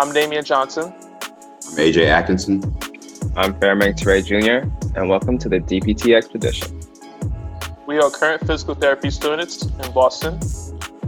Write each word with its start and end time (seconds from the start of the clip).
I'm 0.00 0.14
Damian 0.14 0.46
Johnson. 0.46 0.94
I'm 1.20 1.76
AJ 1.76 2.06
Atkinson. 2.06 2.62
I'm 3.36 3.52
Farimang 3.60 3.92
Teray 3.92 4.24
Jr., 4.24 4.66
and 4.98 5.10
welcome 5.10 5.36
to 5.36 5.46
the 5.46 5.60
DPT 5.60 6.16
Expedition. 6.16 6.80
We 7.86 7.98
are 7.98 8.08
current 8.08 8.46
physical 8.46 8.74
therapy 8.74 9.10
students 9.10 9.62
in 9.62 9.92
Boston, 9.92 10.40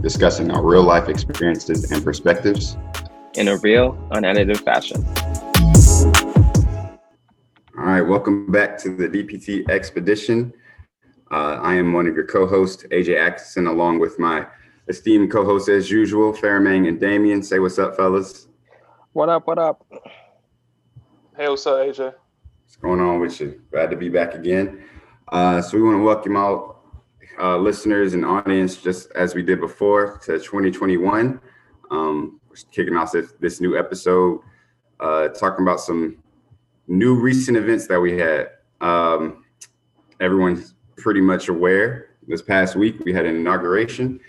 discussing 0.01 0.51
our 0.51 0.63
real 0.63 0.83
life 0.83 1.09
experiences 1.09 1.91
and 1.91 2.03
perspectives 2.03 2.77
in 3.33 3.47
a 3.47 3.57
real, 3.57 3.97
unedited 4.11 4.59
fashion. 4.59 5.03
All 7.75 7.85
right, 7.85 8.03
welcome 8.03 8.51
back 8.51 8.77
to 8.83 8.95
the 8.95 9.09
DPT 9.09 9.67
Expedition. 9.71 10.53
Uh, 11.31 11.57
I 11.63 11.73
am 11.73 11.93
one 11.93 12.05
of 12.05 12.13
your 12.13 12.27
co-hosts, 12.27 12.83
AJ 12.91 13.19
Atkinson, 13.19 13.65
along 13.65 13.97
with 13.97 14.19
my 14.19 14.45
esteemed 14.87 15.31
co-hosts 15.31 15.67
as 15.67 15.89
usual, 15.89 16.31
Farimang 16.31 16.87
and 16.87 16.99
Damian. 16.99 17.41
Say 17.41 17.57
what's 17.57 17.79
up, 17.79 17.95
fellas. 17.97 18.49
What 19.13 19.29
up? 19.29 19.45
What 19.45 19.59
up? 19.59 19.85
Hey, 21.37 21.47
what's 21.47 21.67
up, 21.67 21.75
AJ? 21.75 22.15
What's 22.63 22.75
going 22.77 22.99
on 22.99 23.19
with 23.19 23.39
you? 23.39 23.61
Glad 23.69 23.91
to 23.91 23.95
be 23.95 24.09
back 24.09 24.33
again. 24.33 24.83
Uh, 25.31 25.61
so 25.61 25.77
we 25.77 25.83
want 25.83 25.99
to 25.99 26.03
welcome 26.03 26.35
all 26.35 26.83
uh, 27.39 27.57
listeners 27.57 28.15
and 28.15 28.25
audience, 28.25 28.77
just 28.77 29.11
as 29.11 29.35
we 29.35 29.43
did 29.43 29.59
before, 29.59 30.19
to 30.25 30.39
2021. 30.39 31.39
Um, 31.91 32.39
we're 32.49 32.55
kicking 32.71 32.97
off 32.97 33.11
this, 33.11 33.33
this 33.39 33.61
new 33.61 33.77
episode, 33.77 34.39
uh, 34.99 35.27
talking 35.27 35.63
about 35.63 35.79
some 35.79 36.17
new 36.87 37.13
recent 37.13 37.55
events 37.55 37.85
that 37.89 37.99
we 37.99 38.17
had. 38.17 38.49
Um, 38.81 39.45
everyone's 40.21 40.73
pretty 40.97 41.21
much 41.21 41.49
aware. 41.49 42.15
This 42.27 42.41
past 42.41 42.75
week 42.75 42.99
we 43.05 43.13
had 43.13 43.27
an 43.27 43.35
inauguration, 43.35 44.19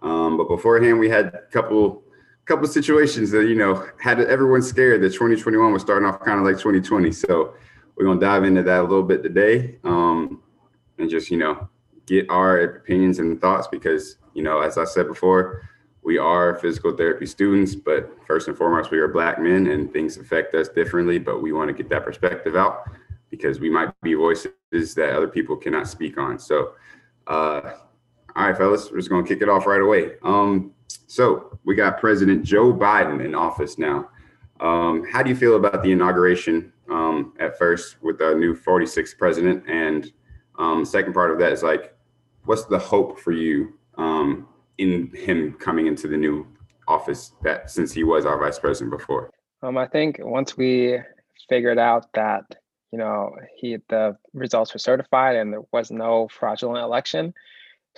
um, 0.00 0.38
but 0.38 0.48
beforehand 0.48 0.98
we 0.98 1.10
had 1.10 1.26
a 1.26 1.42
couple 1.52 2.04
couple 2.50 2.66
situations 2.66 3.30
that 3.30 3.46
you 3.46 3.54
know 3.54 3.86
had 4.00 4.18
everyone 4.18 4.60
scared 4.60 5.00
that 5.02 5.10
2021 5.10 5.72
was 5.72 5.82
starting 5.82 6.08
off 6.08 6.18
kind 6.20 6.40
of 6.40 6.44
like 6.44 6.56
2020. 6.56 7.12
So 7.12 7.54
we're 7.94 8.06
gonna 8.06 8.18
dive 8.18 8.42
into 8.42 8.64
that 8.64 8.80
a 8.80 8.82
little 8.82 9.04
bit 9.04 9.22
today, 9.22 9.78
um, 9.84 10.42
and 10.98 11.08
just 11.08 11.30
you 11.30 11.38
know 11.38 11.68
get 12.06 12.28
our 12.28 12.58
opinions 12.58 13.20
and 13.20 13.40
thoughts 13.40 13.68
because 13.68 14.16
you 14.34 14.42
know 14.42 14.62
as 14.62 14.78
I 14.78 14.84
said 14.84 15.06
before, 15.06 15.62
we 16.02 16.18
are 16.18 16.56
physical 16.56 16.96
therapy 16.96 17.24
students, 17.24 17.76
but 17.76 18.10
first 18.26 18.48
and 18.48 18.56
foremost, 18.56 18.90
we 18.90 18.98
are 18.98 19.06
black 19.06 19.40
men 19.40 19.68
and 19.68 19.92
things 19.92 20.16
affect 20.16 20.52
us 20.56 20.68
differently. 20.68 21.20
But 21.20 21.40
we 21.40 21.52
want 21.52 21.68
to 21.68 21.74
get 21.74 21.88
that 21.90 22.04
perspective 22.04 22.56
out 22.56 22.82
because 23.30 23.60
we 23.60 23.70
might 23.70 23.92
be 24.02 24.14
voices 24.14 24.50
that 24.72 25.14
other 25.14 25.28
people 25.28 25.56
cannot 25.56 25.86
speak 25.86 26.18
on. 26.18 26.36
So, 26.36 26.72
uh, 27.28 27.74
all 28.34 28.48
right, 28.48 28.56
fellas, 28.56 28.90
we're 28.90 28.98
just 28.98 29.08
going 29.08 29.24
to 29.24 29.28
kick 29.28 29.40
it 29.40 29.48
off 29.48 29.66
right 29.66 29.80
away. 29.80 30.14
Um, 30.24 30.72
so, 31.06 31.58
we 31.64 31.74
got 31.74 32.00
President 32.00 32.44
Joe 32.44 32.72
Biden 32.72 33.24
in 33.24 33.34
office 33.34 33.78
now. 33.78 34.08
Um, 34.60 35.06
how 35.10 35.22
do 35.22 35.30
you 35.30 35.36
feel 35.36 35.56
about 35.56 35.82
the 35.82 35.92
inauguration 35.92 36.72
um, 36.90 37.32
at 37.38 37.56
first 37.58 38.02
with 38.02 38.18
the 38.18 38.34
new 38.34 38.54
46th 38.54 39.16
president? 39.16 39.64
And 39.68 40.12
um, 40.58 40.84
second 40.84 41.14
part 41.14 41.30
of 41.30 41.38
that 41.38 41.52
is 41.52 41.62
like, 41.62 41.94
what's 42.44 42.64
the 42.64 42.78
hope 42.78 43.18
for 43.18 43.32
you 43.32 43.78
um, 43.96 44.48
in 44.78 45.10
him 45.14 45.54
coming 45.54 45.86
into 45.86 46.08
the 46.08 46.16
new 46.16 46.46
office 46.88 47.32
that 47.42 47.70
since 47.70 47.92
he 47.92 48.04
was 48.04 48.26
our 48.26 48.38
vice 48.38 48.58
president 48.58 48.90
before? 48.90 49.30
Um, 49.62 49.78
I 49.78 49.86
think 49.86 50.18
once 50.20 50.56
we 50.56 50.98
figured 51.48 51.78
out 51.78 52.12
that 52.14 52.44
you 52.92 52.98
know 52.98 53.34
he 53.56 53.78
the 53.88 54.16
results 54.32 54.72
were 54.72 54.78
certified 54.78 55.36
and 55.36 55.52
there 55.52 55.62
was 55.72 55.90
no 55.90 56.28
fraudulent 56.28 56.82
election, 56.82 57.32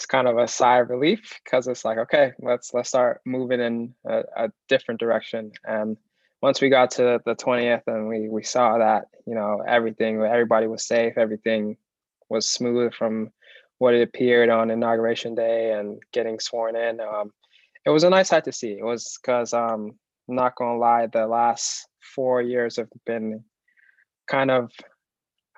it's 0.02 0.06
kind 0.06 0.26
of 0.26 0.36
a 0.36 0.48
sigh 0.48 0.80
of 0.80 0.90
relief 0.90 1.38
because 1.44 1.68
it's 1.68 1.84
like 1.84 1.96
okay, 1.96 2.32
let's 2.40 2.74
let's 2.74 2.88
start 2.88 3.20
moving 3.24 3.60
in 3.60 3.94
a, 4.04 4.24
a 4.36 4.52
different 4.68 4.98
direction. 4.98 5.52
And 5.64 5.96
once 6.40 6.60
we 6.60 6.70
got 6.70 6.90
to 6.92 7.20
the 7.24 7.36
twentieth 7.36 7.84
and 7.86 8.08
we 8.08 8.28
we 8.28 8.42
saw 8.42 8.78
that 8.78 9.04
you 9.28 9.34
know 9.36 9.62
everything 9.64 10.20
everybody 10.20 10.66
was 10.66 10.84
safe, 10.84 11.16
everything 11.16 11.76
was 12.28 12.48
smooth 12.48 12.94
from 12.94 13.30
what 13.78 13.94
it 13.94 14.02
appeared 14.02 14.50
on 14.50 14.72
inauguration 14.72 15.36
day 15.36 15.72
and 15.72 16.02
getting 16.12 16.40
sworn 16.40 16.74
in. 16.74 17.00
Um, 17.00 17.32
it 17.86 17.90
was 17.90 18.02
a 18.02 18.10
nice 18.10 18.30
sight 18.30 18.44
to 18.44 18.52
see. 18.52 18.72
It 18.72 18.84
was 18.84 19.20
because 19.22 19.52
um, 19.52 19.92
not 20.26 20.56
gonna 20.56 20.78
lie, 20.78 21.06
the 21.06 21.28
last 21.28 21.86
four 22.00 22.42
years 22.42 22.74
have 22.74 22.88
been 23.06 23.44
kind 24.26 24.50
of 24.50 24.72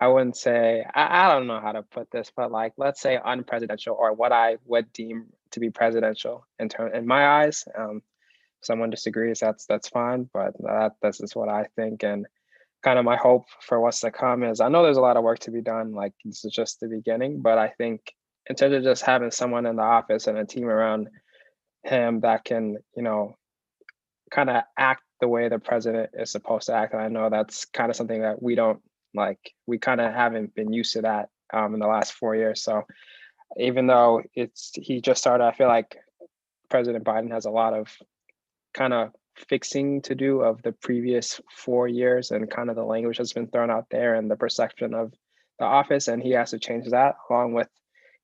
I 0.04 0.08
wouldn't 0.08 0.36
say 0.36 0.84
I, 0.94 1.24
I 1.24 1.32
don't 1.32 1.46
know 1.46 1.60
how 1.60 1.72
to 1.72 1.82
put 1.82 2.10
this, 2.10 2.30
but 2.36 2.52
like 2.52 2.74
let's 2.76 3.00
say 3.00 3.18
unpresidential 3.18 3.96
or 3.96 4.12
what 4.12 4.32
I 4.32 4.58
would 4.66 4.92
deem 4.92 5.28
to 5.52 5.60
be 5.60 5.70
presidential 5.70 6.46
in 6.58 6.68
term 6.68 6.94
in 6.94 7.06
my 7.06 7.26
eyes. 7.26 7.64
Um, 7.74 8.02
someone 8.60 8.90
disagrees, 8.90 9.40
that's 9.40 9.64
that's 9.64 9.88
fine, 9.88 10.28
but 10.30 10.52
that 10.58 10.96
this 11.00 11.22
is 11.22 11.34
what 11.34 11.48
I 11.48 11.68
think. 11.74 12.02
And 12.02 12.26
kind 12.82 12.98
of 12.98 13.06
my 13.06 13.16
hope 13.16 13.46
for 13.62 13.80
what's 13.80 14.00
to 14.00 14.10
come 14.10 14.42
is 14.42 14.60
I 14.60 14.68
know 14.68 14.82
there's 14.82 14.98
a 14.98 15.00
lot 15.00 15.16
of 15.16 15.24
work 15.24 15.38
to 15.40 15.50
be 15.50 15.62
done. 15.62 15.94
Like 15.94 16.12
this 16.22 16.44
is 16.44 16.52
just 16.52 16.80
the 16.80 16.88
beginning, 16.88 17.40
but 17.40 17.56
I 17.56 17.68
think 17.68 18.12
in 18.46 18.56
terms 18.56 18.74
of 18.74 18.82
just 18.82 19.04
having 19.04 19.30
someone 19.30 19.64
in 19.64 19.76
the 19.76 19.82
office 19.82 20.26
and 20.26 20.36
a 20.36 20.44
team 20.44 20.66
around 20.66 21.08
him 21.82 22.20
that 22.20 22.44
can, 22.44 22.76
you 22.94 23.02
know, 23.02 23.38
kind 24.30 24.50
of 24.50 24.64
act 24.76 25.02
the 25.22 25.28
way 25.28 25.48
the 25.48 25.58
president 25.58 26.10
is 26.12 26.30
supposed 26.30 26.66
to 26.66 26.74
act. 26.74 26.92
And 26.92 27.00
I 27.00 27.08
know 27.08 27.30
that's 27.30 27.64
kind 27.64 27.88
of 27.88 27.96
something 27.96 28.20
that 28.20 28.42
we 28.42 28.54
don't 28.54 28.82
like. 29.14 29.38
We 29.66 29.78
kind 29.78 30.00
of 30.00 30.12
haven't 30.12 30.54
been 30.54 30.72
used 30.72 30.92
to 30.94 31.02
that 31.02 31.28
um, 31.52 31.74
in 31.74 31.80
the 31.80 31.86
last 31.86 32.12
four 32.12 32.34
years. 32.34 32.62
So 32.62 32.82
even 33.58 33.86
though 33.86 34.22
it's 34.34 34.72
he 34.74 35.00
just 35.00 35.20
started, 35.20 35.44
I 35.44 35.52
feel 35.52 35.68
like 35.68 35.96
President 36.70 37.04
Biden 37.04 37.30
has 37.30 37.44
a 37.44 37.50
lot 37.50 37.74
of 37.74 37.88
kind 38.74 38.92
of 38.92 39.12
fixing 39.48 40.02
to 40.02 40.14
do 40.14 40.40
of 40.40 40.62
the 40.62 40.72
previous 40.72 41.40
four 41.50 41.88
years 41.88 42.30
and 42.30 42.50
kind 42.50 42.70
of 42.70 42.76
the 42.76 42.84
language 42.84 43.18
that's 43.18 43.32
been 43.32 43.48
thrown 43.48 43.70
out 43.70 43.86
there 43.90 44.14
and 44.14 44.30
the 44.30 44.36
perception 44.36 44.94
of 44.94 45.12
the 45.58 45.64
office 45.64 46.08
and 46.08 46.22
he 46.22 46.30
has 46.30 46.50
to 46.50 46.58
change 46.58 46.88
that 46.90 47.14
along 47.28 47.52
with 47.52 47.68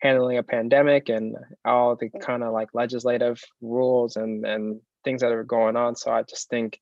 handling 0.01 0.39
a 0.39 0.43
pandemic 0.43 1.09
and 1.09 1.37
all 1.65 1.97
the 1.97 2.11
kind 2.21 2.43
of 2.43 2.53
like 2.53 2.69
legislative 2.75 3.43
rules 3.61 4.17
and 4.17 4.45
and 4.47 4.81
things 5.05 5.21
that 5.21 5.33
are 5.33 5.45
going 5.45 5.77
on 5.77 5.95
so 5.95 6.11
i 6.11 6.23
just 6.23 6.49
think 6.49 6.81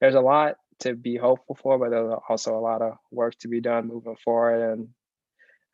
there's 0.00 0.14
a 0.14 0.20
lot 0.20 0.56
to 0.80 0.94
be 0.94 1.16
hopeful 1.16 1.54
for 1.54 1.78
but 1.78 1.90
there's 1.90 2.14
also 2.28 2.56
a 2.56 2.60
lot 2.60 2.82
of 2.82 2.94
work 3.10 3.36
to 3.38 3.48
be 3.48 3.60
done 3.60 3.88
moving 3.88 4.16
forward 4.16 4.72
and 4.72 4.88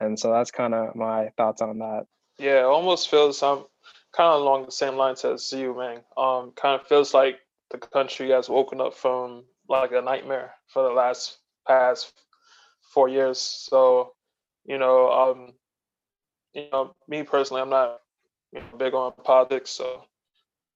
and 0.00 0.19
so 0.19 0.32
that's 0.32 0.50
kind 0.50 0.75
of 0.75 0.94
my 0.94 1.28
thoughts 1.37 1.62
on 1.62 1.78
that 1.78 2.06
yeah 2.38 2.60
it 2.60 2.65
almost 2.65 3.09
feels 3.09 3.42
i'm 3.42 3.65
kind 4.12 4.32
of 4.32 4.41
along 4.41 4.65
the 4.65 4.72
same 4.72 4.97
lines 4.97 5.25
as 5.25 5.53
you 5.53 5.76
man 5.76 6.00
um 6.16 6.53
kind 6.56 6.81
of 6.81 6.87
feels 6.87 7.15
like 7.15 7.38
the 7.70 7.78
country 7.78 8.31
has 8.31 8.48
woken 8.48 8.81
up 8.81 8.94
from 8.94 9.44
like 9.69 9.92
a 9.92 10.00
nightmare 10.00 10.54
for 10.69 10.82
the 10.82 10.94
last 10.94 11.38
past 11.66 12.12
four 12.92 13.09
years. 13.09 13.38
So, 13.38 14.15
you 14.65 14.78
know, 14.78 15.10
um, 15.10 15.53
you 16.53 16.69
know, 16.72 16.94
me 17.09 17.22
personally, 17.22 17.62
I'm 17.62 17.71
not 17.71 18.00
you 18.53 18.60
know, 18.60 18.78
big 18.78 18.94
on 18.94 19.12
politics, 19.25 19.71
so 19.71 20.03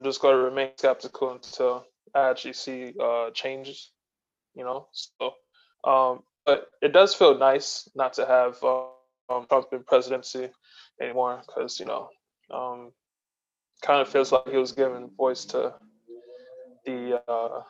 I'm 0.01 0.05
just 0.05 0.21
going 0.21 0.37
to 0.37 0.43
remain 0.43 0.71
skeptical 0.77 1.31
until 1.31 1.87
I 2.15 2.31
actually 2.31 2.55
see 2.55 2.95
uh, 3.01 3.31
changes. 3.31 3.93
You 4.59 4.65
know, 4.65 4.89
so 4.93 5.33
um, 5.85 6.23
but 6.45 6.67
it 6.83 6.93
does 6.93 7.15
feel 7.15 7.39
nice 7.39 7.89
not 7.95 8.13
to 8.15 8.27
have 8.27 8.63
um, 8.65 9.47
Trump 9.49 9.69
in 9.73 9.85
presidency 9.85 10.49
anymore 11.01 11.43
because 11.47 11.79
you 11.79 11.87
know, 11.87 12.09
um, 12.51 12.91
kind 13.83 14.01
of 14.01 14.09
feels 14.09 14.33
like 14.33 14.49
he 14.49 14.57
was 14.57 14.73
giving 14.73 15.11
voice 15.17 15.45
to 15.47 15.75
the 16.85 17.23
uh, 17.29 17.61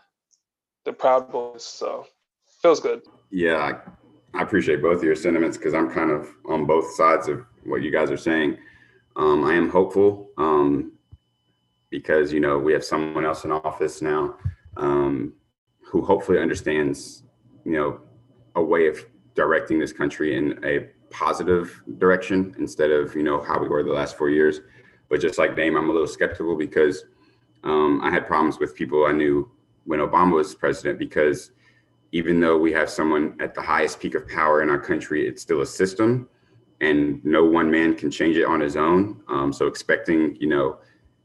the 0.84 0.93
Proud 0.93 1.31
Boys. 1.31 1.65
So 1.65 2.06
feels 2.62 2.81
good. 2.81 3.03
Yeah, 3.31 3.56
I, 4.34 4.38
I 4.38 4.43
appreciate 4.43 4.81
both 4.81 4.99
of 4.99 5.05
your 5.05 5.15
sentiments 5.15 5.59
because 5.59 5.75
I'm 5.75 5.91
kind 5.91 6.10
of 6.10 6.28
on 6.47 6.66
both 6.66 6.94
sides 6.94 7.28
of 7.28 7.44
what 7.65 7.82
you 7.82 7.91
guys 7.91 8.10
are 8.10 8.16
saying. 8.16 8.56
Um, 9.16 9.44
I 9.44 9.53
am 9.55 9.69
hopeful 9.69 10.31
um, 10.38 10.93
because 11.91 12.32
you 12.32 12.41
know 12.41 12.59
we 12.59 12.72
have 12.72 12.84
someone 12.84 13.25
else 13.26 13.44
in 13.44 13.53
office 13.53 14.00
now 14.00 14.37
um, 14.76 15.34
who 15.88 16.05
hopefully 16.05 16.38
understands 16.38 17.23
you 17.64 17.73
know 17.73 18.00
a 18.56 18.62
way 18.62 18.87
of 18.87 19.05
directing 19.35 19.79
this 19.79 19.93
country 19.93 20.37
in 20.37 20.58
a 20.64 20.88
positive 21.11 21.82
direction 21.99 22.55
instead 22.58 22.90
of 22.90 23.14
you 23.14 23.23
know 23.23 23.43
how 23.43 23.58
we 23.58 23.69
were 23.69 23.82
the 23.82 23.93
last 23.93 24.17
four 24.17 24.31
years. 24.31 24.61
But 25.08 25.20
just 25.20 25.38
like 25.38 25.56
Dame, 25.56 25.76
I'm 25.76 25.88
a 25.88 25.93
little 25.93 26.06
skeptical 26.06 26.56
because 26.56 27.05
um, 27.64 28.00
I 28.02 28.11
had 28.11 28.26
problems 28.26 28.58
with 28.58 28.75
people 28.75 29.06
I 29.06 29.12
knew 29.12 29.50
when 29.85 30.00
Obama 30.00 30.35
was 30.35 30.55
president 30.55 30.99
because 30.99 31.52
even 32.12 32.41
though 32.41 32.58
we 32.58 32.73
have 32.73 32.91
someone 32.91 33.37
at 33.41 33.55
the 33.55 33.62
highest 33.62 34.00
peak 34.00 34.14
of 34.14 34.29
power 34.29 34.62
in 34.62 34.70
our 34.70 34.79
country, 34.79 35.26
it's 35.26 35.43
still 35.43 35.61
a 35.62 35.67
system, 35.67 36.29
and 36.81 37.25
no 37.25 37.44
one 37.44 37.70
man 37.70 37.94
can 37.94 38.11
change 38.11 38.37
it 38.37 38.44
on 38.44 38.61
his 38.61 38.76
own. 38.76 39.23
Um, 39.29 39.52
so 39.52 39.67
expecting, 39.67 40.37
you 40.37 40.49
know, 40.49 40.79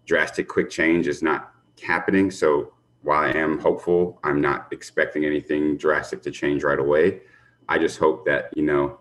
drastic 0.06 0.48
quick 0.48 0.69
change 0.69 1.07
is 1.07 1.21
not 1.21 1.54
happening. 1.81 2.31
So 2.31 2.74
while 3.03 3.21
I 3.23 3.31
am 3.38 3.59
hopeful, 3.59 4.19
I'm 4.23 4.41
not 4.41 4.67
expecting 4.71 5.25
anything 5.25 5.77
drastic 5.77 6.21
to 6.23 6.31
change 6.31 6.63
right 6.63 6.79
away. 6.79 7.21
I 7.69 7.77
just 7.77 8.00
hope 8.00 8.25
that 8.25 8.50
you 8.55 8.63
know, 8.63 9.00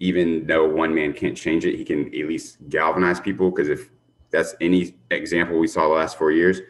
even 0.00 0.46
though 0.46 0.68
one 0.68 0.94
man 0.94 1.12
can't 1.12 1.36
change 1.36 1.64
it, 1.64 1.76
he 1.76 1.84
can 1.84 2.06
at 2.08 2.28
least 2.28 2.58
galvanize 2.68 3.20
people. 3.20 3.50
Because 3.50 3.68
if 3.68 3.90
that's 4.30 4.54
any 4.60 4.94
example 5.10 5.58
we 5.58 5.66
saw 5.66 5.88
the 5.88 5.94
last 5.94 6.18
four 6.18 6.32
years, 6.32 6.60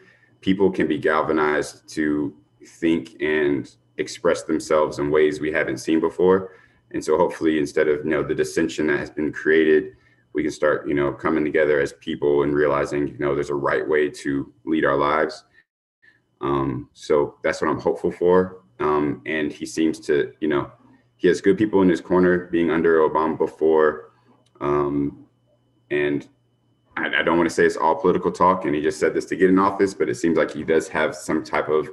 people 0.41 0.71
can 0.71 0.87
be 0.87 0.97
galvanized 0.97 1.87
to 1.89 2.33
think 2.65 3.21
and 3.21 3.75
express 3.97 4.43
themselves 4.43 4.99
in 4.99 5.11
ways 5.11 5.39
we 5.39 5.51
haven't 5.51 5.77
seen 5.77 5.99
before. 5.99 6.53
And 6.91 7.03
so 7.03 7.17
hopefully 7.17 7.57
instead 7.57 7.87
of, 7.87 8.03
you 8.03 8.11
know, 8.11 8.23
the 8.23 8.35
dissension 8.35 8.87
that 8.87 8.99
has 8.99 9.09
been 9.09 9.31
created, 9.31 9.95
we 10.33 10.43
can 10.43 10.51
start, 10.51 10.87
you 10.87 10.93
know, 10.93 11.11
coming 11.11 11.43
together 11.43 11.79
as 11.79 11.93
people 11.93 12.43
and 12.43 12.53
realizing, 12.53 13.07
you 13.07 13.17
know, 13.19 13.33
there's 13.35 13.49
a 13.49 13.55
right 13.55 13.87
way 13.87 14.09
to 14.09 14.51
lead 14.65 14.85
our 14.85 14.95
lives. 14.95 15.43
Um, 16.41 16.89
so 16.93 17.35
that's 17.43 17.61
what 17.61 17.69
I'm 17.69 17.79
hopeful 17.79 18.11
for. 18.11 18.63
Um, 18.79 19.21
and 19.25 19.51
he 19.51 19.65
seems 19.65 19.99
to, 20.01 20.33
you 20.41 20.47
know, 20.47 20.71
he 21.17 21.27
has 21.27 21.39
good 21.39 21.57
people 21.57 21.81
in 21.83 21.89
his 21.89 22.01
corner 22.01 22.47
being 22.47 22.71
under 22.71 23.07
Obama 23.07 23.37
before. 23.37 24.11
Um, 24.59 25.25
and 25.91 26.27
I, 26.97 27.19
I 27.19 27.23
don't 27.23 27.37
want 27.37 27.47
to 27.47 27.53
say 27.53 27.65
it's 27.65 27.77
all 27.77 27.95
political 27.95 28.31
talk 28.31 28.65
and 28.65 28.73
he 28.73 28.81
just 28.81 28.99
said 28.99 29.13
this 29.13 29.25
to 29.25 29.35
get 29.35 29.49
in 29.49 29.59
office, 29.59 29.93
but 29.93 30.09
it 30.09 30.15
seems 30.15 30.37
like 30.37 30.51
he 30.51 30.63
does 30.63 30.87
have 30.87 31.15
some 31.15 31.43
type 31.43 31.69
of 31.69 31.89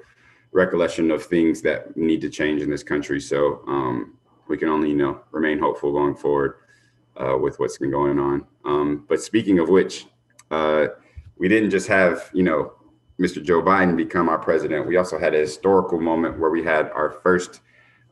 recollection 0.52 1.10
of 1.10 1.24
things 1.24 1.60
that 1.62 1.94
need 1.96 2.22
to 2.22 2.30
change 2.30 2.62
in 2.62 2.70
this 2.70 2.82
country. 2.82 3.20
So 3.20 3.62
um, 3.66 4.16
we 4.48 4.56
can 4.56 4.68
only, 4.68 4.88
you 4.88 4.96
know, 4.96 5.20
remain 5.30 5.58
hopeful 5.58 5.92
going 5.92 6.14
forward 6.14 6.54
uh, 7.16 7.36
with 7.36 7.58
what's 7.58 7.76
been 7.76 7.90
going 7.90 8.18
on. 8.18 8.46
Um, 8.64 9.04
but 9.08 9.20
speaking 9.20 9.58
of 9.58 9.68
which, 9.68 10.06
uh, 10.50 10.86
we 11.36 11.48
didn't 11.48 11.70
just 11.70 11.86
have, 11.88 12.30
you 12.32 12.42
know, 12.42 12.72
Mr. 13.20 13.42
Joe 13.42 13.62
Biden 13.62 13.96
become 13.96 14.28
our 14.28 14.38
president. 14.38 14.86
We 14.86 14.96
also 14.96 15.18
had 15.18 15.34
a 15.34 15.38
historical 15.38 16.00
moment 16.00 16.38
where 16.38 16.50
we 16.50 16.62
had 16.62 16.90
our 16.92 17.10
first 17.10 17.60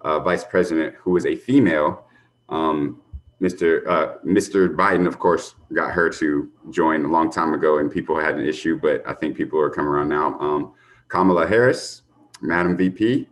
uh, 0.00 0.18
vice 0.20 0.44
president 0.44 0.94
who 0.96 1.12
was 1.12 1.26
a 1.26 1.36
female. 1.36 2.04
Um, 2.48 3.00
Mr. 3.40 3.86
Uh, 3.86 4.14
Mr. 4.24 4.74
Biden, 4.74 5.06
of 5.06 5.18
course, 5.18 5.54
got 5.74 5.92
her 5.92 6.08
to 6.08 6.50
join 6.70 7.04
a 7.04 7.08
long 7.08 7.30
time 7.30 7.52
ago, 7.52 7.78
and 7.78 7.90
people 7.90 8.18
had 8.18 8.36
an 8.36 8.46
issue, 8.46 8.78
but 8.80 9.02
I 9.06 9.12
think 9.12 9.36
people 9.36 9.60
are 9.60 9.70
coming 9.70 9.90
around 9.90 10.08
now. 10.08 10.38
Um, 10.40 10.72
Kamala 11.08 11.46
Harris, 11.46 12.02
Madam 12.40 12.76
VP. 12.76 13.28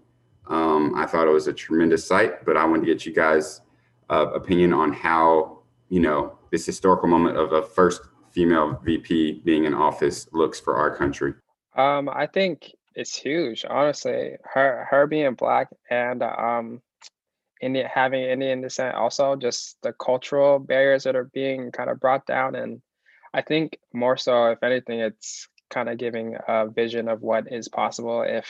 Um, 0.47 0.95
I 0.95 1.07
thought 1.07 1.27
it 1.27 1.31
was 1.31 1.49
a 1.49 1.53
tremendous 1.53 2.07
sight, 2.07 2.45
but 2.45 2.57
I 2.57 2.65
wanted 2.67 2.81
to 2.81 2.87
get 2.87 3.07
you 3.07 3.15
guys' 3.15 3.63
uh, 4.11 4.27
opinion 4.35 4.73
on 4.75 4.93
how 4.93 5.63
you 5.89 6.01
know 6.01 6.39
this 6.51 6.67
historical 6.67 7.09
moment 7.09 7.37
of 7.37 7.53
a 7.53 7.63
first 7.63 8.03
female 8.31 8.79
VP 8.85 9.43
being 9.45 9.65
in 9.65 9.73
office 9.75 10.29
looks 10.33 10.61
for 10.61 10.77
our 10.77 10.95
country. 10.95 11.35
Um, 11.77 12.09
I 12.09 12.27
think 12.27 12.73
it's 12.95 13.17
huge, 13.17 13.65
honestly. 13.69 14.37
Her 14.45 14.87
her 14.91 15.07
being 15.07 15.35
black 15.35 15.69
and 15.91 16.23
um, 16.23 16.83
Indian 17.61 17.89
having 17.93 18.23
Indian 18.23 18.61
descent, 18.61 18.95
also 18.95 19.37
just 19.37 19.77
the 19.83 19.93
cultural 19.93 20.59
barriers 20.59 21.05
that 21.05 21.17
are 21.17 21.31
being 21.33 21.73
kind 21.73 21.91
of 21.91 22.01
brought 22.01 22.27
down, 22.27 22.55
and 22.55 22.81
I 23.33 23.43
think 23.43 23.79
more 23.93 24.17
so, 24.17 24.47
if 24.47 24.63
anything, 24.63 25.01
it's 25.01 25.49
kind 25.71 25.89
of 25.89 25.99
giving 25.99 26.37
a 26.47 26.69
vision 26.69 27.09
of 27.09 27.21
what 27.21 27.53
is 27.53 27.69
possible 27.69 28.23
if 28.23 28.47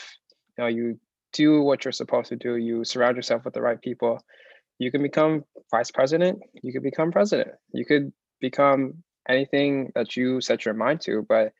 you 0.58 0.64
know 0.64 0.68
you 0.68 1.00
do 1.32 1.62
what 1.62 1.84
you're 1.84 1.92
supposed 1.92 2.28
to 2.28 2.36
do 2.36 2.56
you 2.56 2.84
surround 2.84 3.16
yourself 3.16 3.44
with 3.44 3.54
the 3.54 3.62
right 3.62 3.80
people 3.80 4.20
you 4.78 4.90
can 4.90 5.02
become 5.02 5.44
vice 5.70 5.90
president 5.90 6.38
you 6.62 6.72
could 6.72 6.82
become 6.82 7.10
president 7.10 7.50
you 7.72 7.84
could 7.84 8.12
become 8.40 9.02
anything 9.28 9.90
that 9.94 10.16
you 10.16 10.40
set 10.40 10.64
your 10.64 10.74
mind 10.74 11.00
to 11.00 11.24
but 11.26 11.52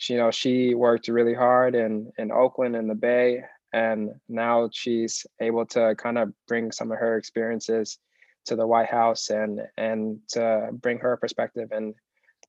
she, 0.00 0.14
you 0.14 0.18
know 0.18 0.30
she 0.30 0.74
worked 0.74 1.08
really 1.08 1.34
hard 1.34 1.74
in 1.74 2.10
in 2.18 2.32
oakland 2.32 2.74
and 2.74 2.88
the 2.88 2.94
bay 2.94 3.40
and 3.72 4.10
now 4.28 4.68
she's 4.72 5.26
able 5.40 5.64
to 5.64 5.94
kind 5.96 6.18
of 6.18 6.32
bring 6.48 6.72
some 6.72 6.90
of 6.90 6.98
her 6.98 7.16
experiences 7.16 7.98
to 8.46 8.56
the 8.56 8.66
white 8.66 8.88
house 8.88 9.30
and 9.30 9.60
and 9.76 10.18
to 10.28 10.68
bring 10.72 10.98
her 10.98 11.16
perspective 11.16 11.68
and 11.70 11.94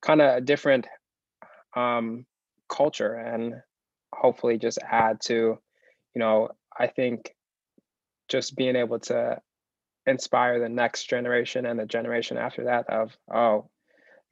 kind 0.01 0.21
of 0.21 0.38
a 0.38 0.42
different 0.42 0.88
um, 1.75 2.25
culture 2.69 3.13
and 3.13 3.53
hopefully 4.13 4.57
just 4.57 4.80
add 4.89 5.21
to 5.21 5.59
you 6.13 6.19
know, 6.19 6.50
I 6.77 6.88
think 6.88 7.33
just 8.27 8.56
being 8.56 8.75
able 8.75 9.00
to 9.00 9.42
inspire 10.06 10.59
the 10.59 10.69
next 10.69 11.09
generation 11.09 11.65
and 11.65 11.80
the 11.80 11.86
generation 11.86 12.38
after 12.38 12.65
that 12.65 12.89
of, 12.89 13.15
oh, 13.33 13.69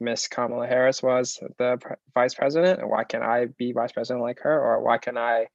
Miss 0.00 0.28
Kamala 0.28 0.66
Harris 0.66 1.02
was 1.02 1.38
the 1.58 1.78
vice 2.14 2.34
president, 2.34 2.80
and 2.80 2.88
why 2.88 3.04
can't 3.04 3.22
I 3.22 3.46
be 3.46 3.72
vice 3.72 3.92
president 3.92 4.22
like 4.22 4.40
her? 4.40 4.60
Or 4.60 4.82
why 4.82 4.98
can 4.98 5.18
I 5.18 5.46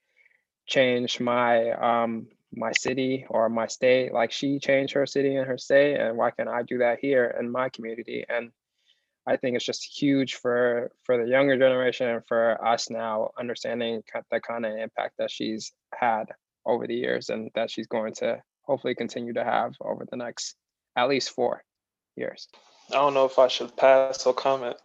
change 0.68 1.20
my 1.20 1.72
um, 1.72 2.28
my 2.54 2.72
city 2.72 3.26
or 3.30 3.50
my 3.50 3.68
state 3.68 4.14
like 4.14 4.32
she 4.32 4.60
changed 4.60 4.94
her 4.94 5.06
city 5.06 5.36
and 5.36 5.48
her 5.48 5.58
state? 5.58 5.98
And 6.00 6.18
why 6.18 6.32
can't 6.32 6.50
I 6.50 6.64
do 6.64 6.78
that 6.80 7.00
here 7.00 7.36
in 7.40 7.50
my 7.52 7.70
community? 7.70 8.26
And 8.30 8.52
I 9.28 9.38
think 9.38 9.56
it's 9.56 9.66
just 9.66 9.84
huge 9.84 10.36
for 10.36 10.92
for 11.04 11.18
the 11.18 11.30
younger 11.30 11.58
generation 11.58 12.08
and 12.08 12.28
for 12.28 12.64
us 12.66 12.90
now 12.90 13.32
understanding 13.40 14.04
the 14.32 14.40
kind 14.40 14.66
of 14.66 14.78
impact 14.78 15.16
that 15.18 15.32
she's 15.32 15.74
had 15.94 16.26
over 16.66 16.86
the 16.86 16.96
years 16.96 17.30
and 17.30 17.50
that 17.56 17.72
she's 17.72 17.88
going 17.88 18.14
to 18.16 18.42
hopefully 18.62 18.96
continue 18.96 19.34
to 19.34 19.44
have 19.44 19.74
over 19.82 20.06
the 20.10 20.18
next 20.18 20.56
at 20.96 21.10
least 21.10 21.32
four 21.32 21.64
years. 22.16 22.48
I 22.92 22.96
don't 22.96 23.14
know 23.14 23.26
if 23.26 23.40
I 23.40 23.48
should 23.48 23.76
pass 23.76 24.26
or 24.26 24.34
comment. 24.34 24.78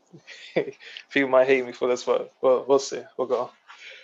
People 1.11 1.31
might 1.31 1.47
hate 1.47 1.67
me 1.67 1.73
for 1.73 1.89
this, 1.89 2.05
but 2.05 2.33
we'll, 2.41 2.65
we'll 2.67 2.79
see. 2.79 3.03
We'll 3.17 3.27
go. 3.27 3.51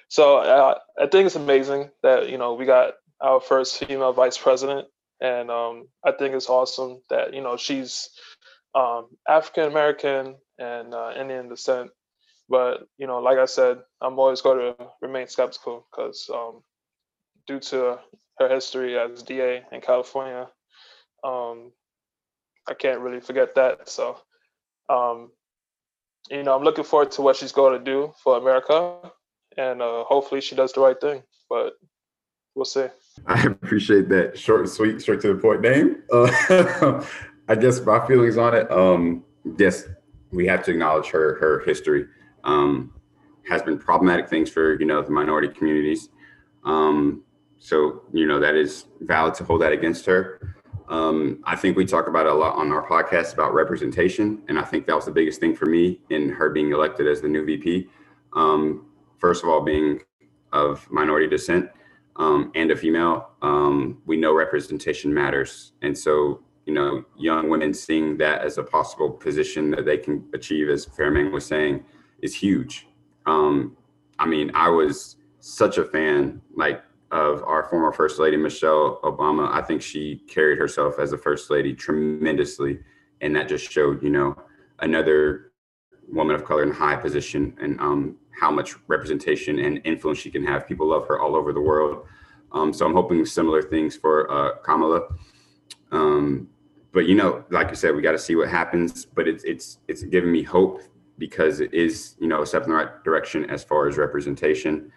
So 0.09 0.39
uh, 0.39 0.79
I 1.01 1.07
think 1.07 1.27
it's 1.27 1.37
amazing 1.37 1.91
that 2.03 2.29
you 2.29 2.39
know 2.39 2.55
we 2.55 2.67
got 2.67 2.95
our 3.21 3.41
first 3.41 3.79
female 3.79 4.13
vice 4.13 4.39
president, 4.39 4.89
and 5.21 5.51
um, 5.51 5.89
I 6.05 6.13
think 6.13 6.35
it's 6.35 6.49
awesome 6.49 7.01
that 7.11 7.35
you 7.35 7.41
know 7.43 7.57
she's 7.57 8.11
um, 8.75 9.09
African 9.29 9.65
American 9.65 10.37
and 10.59 10.95
uh, 10.95 11.13
Indian 11.19 11.49
descent. 11.49 11.91
But 12.49 12.87
you 12.99 13.07
know, 13.07 13.19
like 13.19 13.39
I 13.39 13.47
said, 13.47 13.79
I'm 14.01 14.19
always 14.19 14.43
going 14.43 14.59
to 14.59 14.89
remain 15.03 15.27
skeptical 15.27 15.87
because 15.91 16.31
um, 16.33 16.63
due 17.47 17.61
to 17.61 17.99
her 18.39 18.49
history 18.49 18.99
as 18.99 19.23
DA 19.23 19.65
in 19.73 19.81
California, 19.81 20.49
um, 21.25 21.73
I 22.69 22.75
can't 22.75 23.01
really 23.01 23.21
forget 23.21 23.55
that. 23.55 23.89
So, 23.89 24.19
um, 24.89 25.31
you 26.31 26.43
know, 26.43 26.57
I'm 26.57 26.63
looking 26.63 26.85
forward 26.85 27.13
to 27.13 27.23
what 27.23 27.37
she's 27.37 27.53
going 27.53 27.79
to 27.79 27.85
do 27.85 28.13
for 28.23 28.37
America, 28.37 29.13
and 29.57 29.81
uh, 29.81 30.05
hopefully 30.05 30.41
she 30.41 30.57
does 30.57 30.73
the 30.73 30.81
right 30.81 31.01
thing. 31.01 31.23
But 31.49 31.75
we'll 32.55 32.65
see. 32.65 32.87
I 33.27 33.43
appreciate 33.43 34.09
that 34.09 34.39
short 34.39 34.61
and 34.61 34.69
sweet, 34.69 35.01
straight 35.01 35.21
to 35.21 35.35
the 35.35 35.41
point 35.41 35.61
name. 35.61 36.03
Uh, 36.13 37.05
I 37.49 37.55
guess 37.55 37.81
my 37.81 38.05
feelings 38.07 38.37
on 38.37 38.55
it. 38.55 38.71
Um, 38.71 39.25
yes, 39.59 39.85
we 40.33 40.47
have 40.47 40.65
to 40.65 40.73
acknowledge 40.73 41.07
her 41.11 41.39
her 41.39 41.61
history. 41.61 42.07
Um, 42.45 42.93
has 43.49 43.63
been 43.63 43.79
problematic 43.79 44.29
things 44.29 44.51
for 44.51 44.79
you 44.81 44.87
know 44.87 45.03
the 45.03 45.11
minority 45.11 45.49
communities. 45.49 46.09
Um, 46.65 47.23
so 47.59 48.03
you 48.13 48.27
know 48.27 48.41
that 48.41 48.55
is 48.55 48.87
valid 49.01 49.35
to 49.35 49.45
hold 49.45 49.63
that 49.63 49.73
against 49.73 50.07
her. 50.07 50.56
Um, 50.89 51.41
I 51.45 51.57
think 51.57 51.77
we 51.77 51.85
talk 51.85 52.07
about 52.07 52.27
a 52.27 52.35
lot 52.35 52.57
on 52.57 52.73
our 52.73 52.87
podcast 52.87 53.35
about 53.35 53.55
representation, 53.55 54.43
and 54.49 54.59
I 54.59 54.63
think 54.63 54.87
that 54.87 54.95
was 54.95 55.07
the 55.07 55.13
biggest 55.13 55.41
thing 55.41 55.55
for 55.55 55.67
me 55.67 56.01
in 56.11 56.29
her 56.31 56.51
being 56.51 56.73
elected 56.73 57.07
as 57.07 57.21
the 57.21 57.29
new 57.29 57.45
VP. 57.45 57.89
Um, 58.35 58.87
first 59.19 59.43
of 59.43 59.49
all, 59.49 59.63
being 59.63 60.01
of 60.53 60.89
minority 60.91 61.27
descent 61.27 61.71
um, 62.17 62.53
and 62.55 62.71
a 62.71 62.77
female, 62.77 63.31
um, 63.43 64.03
we 64.07 64.17
know 64.17 64.33
representation 64.33 65.13
matters, 65.13 65.73
and 65.83 65.97
so 65.97 66.43
you 66.67 66.75
know, 66.75 67.05
young 67.17 67.49
women 67.49 67.73
seeing 67.73 68.17
that 68.19 68.43
as 68.43 68.59
a 68.59 68.63
possible 68.63 69.09
position 69.09 69.71
that 69.71 69.87
they 69.87 69.97
can 69.97 70.29
achieve, 70.35 70.69
as 70.69 70.85
Farimang 70.85 71.31
was 71.31 71.47
saying, 71.47 71.85
is 72.21 72.35
huge. 72.35 72.89
Um, 73.25 73.77
I 74.19 74.27
mean, 74.27 74.51
I 74.53 74.69
was 74.69 75.17
such 75.39 75.79
a 75.79 75.85
fan, 75.85 76.43
like 76.57 76.83
of 77.11 77.43
our 77.45 77.65
former 77.65 77.93
First 77.93 78.19
Lady 78.19 78.37
Michelle 78.37 79.01
Obama. 79.03 79.51
I 79.53 79.63
think 79.63 79.81
she 79.83 80.23
carried 80.29 80.59
herself 80.59 80.99
as 80.99 81.13
a 81.13 81.19
First 81.19 81.51
Lady 81.51 81.73
tremendously, 81.75 82.81
and 83.21 83.35
that 83.37 83.49
just 83.49 83.71
showed, 83.71 84.03
you 84.03 84.11
know, 84.11 84.37
another 84.81 85.53
woman 86.09 86.35
of 86.35 86.45
color 86.45 86.63
in 86.63 86.71
high 86.71 86.97
position 86.97 87.57
and 87.61 87.81
um, 87.81 88.17
how 88.39 88.51
much 88.51 88.75
representation 88.89 89.59
and 89.59 89.81
influence 89.85 90.19
she 90.19 90.31
can 90.31 90.45
have. 90.45 90.67
People 90.67 90.89
love 90.89 91.07
her 91.09 91.21
all 91.21 91.37
over 91.37 91.53
the 91.53 91.61
world. 91.61 92.07
Um, 92.53 92.73
so 92.73 92.87
I'm 92.87 92.95
hoping 92.95 93.25
similar 93.25 93.63
things 93.63 93.97
for 93.97 94.31
uh, 94.31 94.57
Kamala. 94.63 95.09
Um, 95.93 96.49
but 96.93 97.07
you 97.07 97.15
know, 97.15 97.45
like 97.51 97.71
you 97.71 97.77
said, 97.77 97.95
we 97.95 98.03
got 98.03 98.13
to 98.13 98.19
see 98.19 98.37
what 98.37 98.49
happens. 98.49 99.05
But 99.05 99.29
it's 99.29 99.45
it's 99.45 99.79
it's 99.89 100.03
giving 100.03 100.33
me 100.33 100.43
hope 100.43 100.81
because 101.19 101.61
it 101.61 101.73
is 101.75 102.17
you 102.21 102.29
know 102.29 102.43
a 102.43 102.47
step 102.47 102.65
in 102.65 102.71
the 102.71 102.75
right 102.75 103.05
direction 103.05 103.49
as 103.51 103.63
far 103.63 103.89
as 103.89 103.97
representation. 103.97 104.91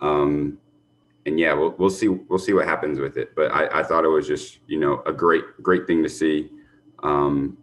Um, 0.00 0.58
and 1.28 1.38
yeah, 1.38 1.52
we'll 1.54 1.74
we'll 1.78 1.90
see 1.90 2.08
we'll 2.08 2.38
see 2.38 2.52
what 2.52 2.66
happens 2.66 2.98
with 2.98 3.16
it. 3.16 3.34
But 3.36 3.52
I, 3.52 3.80
I 3.80 3.82
thought 3.84 4.04
it 4.04 4.08
was 4.08 4.26
just 4.26 4.58
you 4.66 4.80
know 4.80 5.02
a 5.06 5.12
great 5.12 5.44
great 5.62 5.86
thing 5.86 6.02
to 6.02 6.08
see. 6.08 6.50
Um, 7.02 7.58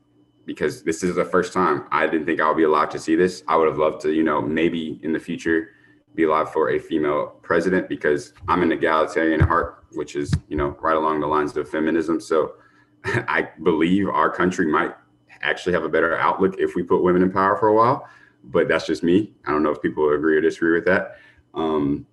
because 0.45 0.83
this 0.83 1.03
is 1.03 1.15
the 1.15 1.25
first 1.25 1.53
time 1.53 1.85
I 1.91 2.05
didn't 2.05 2.25
think 2.25 2.39
I 2.39 2.47
would 2.47 2.57
be 2.57 2.63
alive 2.63 2.89
to 2.89 2.99
see 2.99 3.15
this. 3.15 3.43
I 3.47 3.55
would 3.55 3.67
have 3.67 3.77
loved 3.77 4.01
to, 4.01 4.13
you 4.13 4.23
know, 4.23 4.41
maybe 4.41 4.99
in 5.03 5.11
the 5.11 5.19
future 5.19 5.69
be 6.13 6.23
alive 6.23 6.51
for 6.51 6.69
a 6.69 6.79
female 6.79 7.39
president 7.41 7.89
because 7.89 8.33
I'm 8.47 8.63
an 8.63 8.71
egalitarian 8.71 9.41
at 9.41 9.47
heart, 9.47 9.85
which 9.93 10.15
is, 10.15 10.33
you 10.47 10.55
know, 10.55 10.77
right 10.79 10.95
along 10.95 11.19
the 11.19 11.27
lines 11.27 11.57
of 11.57 11.69
feminism. 11.69 12.21
So 12.21 12.53
I 13.05 13.49
believe 13.63 14.07
our 14.07 14.29
country 14.29 14.67
might 14.67 14.93
actually 15.41 15.73
have 15.73 15.83
a 15.83 15.89
better 15.89 16.17
outlook 16.17 16.55
if 16.57 16.75
we 16.75 16.83
put 16.83 17.03
women 17.03 17.21
in 17.21 17.31
power 17.31 17.57
for 17.57 17.67
a 17.67 17.73
while, 17.73 18.07
but 18.43 18.67
that's 18.67 18.85
just 18.85 19.03
me. 19.03 19.33
I 19.45 19.51
don't 19.51 19.63
know 19.63 19.71
if 19.71 19.81
people 19.81 20.09
agree 20.13 20.37
or 20.37 20.41
disagree 20.41 20.73
with 20.73 20.85
that. 20.85 21.17
Um, 21.53 22.05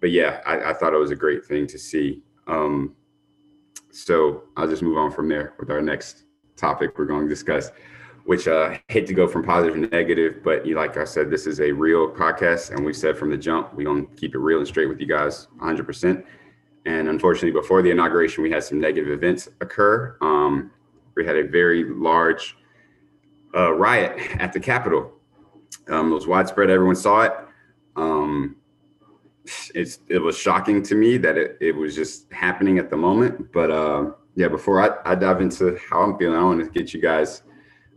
but 0.00 0.10
yeah, 0.10 0.40
I, 0.46 0.70
I, 0.70 0.72
thought 0.72 0.94
it 0.94 0.98
was 0.98 1.10
a 1.10 1.16
great 1.16 1.44
thing 1.44 1.66
to 1.68 1.78
see. 1.78 2.22
Um, 2.46 2.96
so 3.90 4.44
I'll 4.56 4.68
just 4.68 4.82
move 4.82 4.96
on 4.96 5.10
from 5.10 5.28
there 5.28 5.54
with 5.58 5.70
our 5.70 5.82
next 5.82 6.24
topic 6.56 6.98
we're 6.98 7.06
going 7.06 7.24
to 7.24 7.28
discuss, 7.28 7.70
which 8.24 8.48
uh, 8.48 8.70
I 8.72 8.82
hate 8.88 9.06
to 9.08 9.14
go 9.14 9.26
from 9.26 9.44
positive 9.44 9.74
to 9.74 9.80
negative, 9.94 10.42
but 10.42 10.66
you, 10.66 10.76
like 10.76 10.96
I 10.96 11.04
said, 11.04 11.30
this 11.30 11.46
is 11.46 11.60
a 11.60 11.72
real 11.72 12.08
podcast, 12.08 12.70
and 12.70 12.84
we 12.84 12.92
said 12.92 13.18
from 13.18 13.30
the 13.30 13.36
jump 13.36 13.74
we're 13.74 13.84
going 13.84 14.06
to 14.06 14.14
keep 14.14 14.34
it 14.34 14.38
real 14.38 14.58
and 14.58 14.66
straight 14.66 14.86
with 14.86 15.00
you 15.00 15.06
guys, 15.06 15.48
100. 15.56 15.84
percent 15.84 16.24
And 16.86 17.08
unfortunately, 17.08 17.52
before 17.52 17.82
the 17.82 17.90
inauguration, 17.90 18.42
we 18.42 18.50
had 18.50 18.64
some 18.64 18.80
negative 18.80 19.10
events 19.10 19.48
occur. 19.60 20.16
Um, 20.20 20.70
we 21.16 21.26
had 21.26 21.36
a 21.36 21.46
very 21.46 21.84
large 21.84 22.56
uh, 23.54 23.72
riot 23.72 24.36
at 24.38 24.52
the 24.52 24.60
Capitol. 24.60 25.12
Um, 25.88 26.12
it 26.12 26.14
was 26.14 26.26
widespread; 26.26 26.70
everyone 26.70 26.96
saw 26.96 27.22
it. 27.22 27.32
Um, 27.96 28.56
it's 29.74 30.00
it 30.08 30.18
was 30.18 30.36
shocking 30.36 30.82
to 30.84 30.94
me 30.94 31.16
that 31.18 31.36
it, 31.36 31.56
it 31.60 31.72
was 31.72 31.94
just 31.94 32.32
happening 32.32 32.78
at 32.78 32.90
the 32.90 32.96
moment. 32.96 33.52
But 33.52 33.70
uh, 33.70 34.10
yeah, 34.34 34.48
before 34.48 34.80
I, 34.82 35.12
I 35.12 35.14
dive 35.14 35.40
into 35.40 35.78
how 35.88 36.02
I'm 36.02 36.18
feeling, 36.18 36.38
I 36.38 36.42
want 36.44 36.64
to 36.64 36.70
get 36.70 36.94
you 36.94 37.00
guys, 37.00 37.42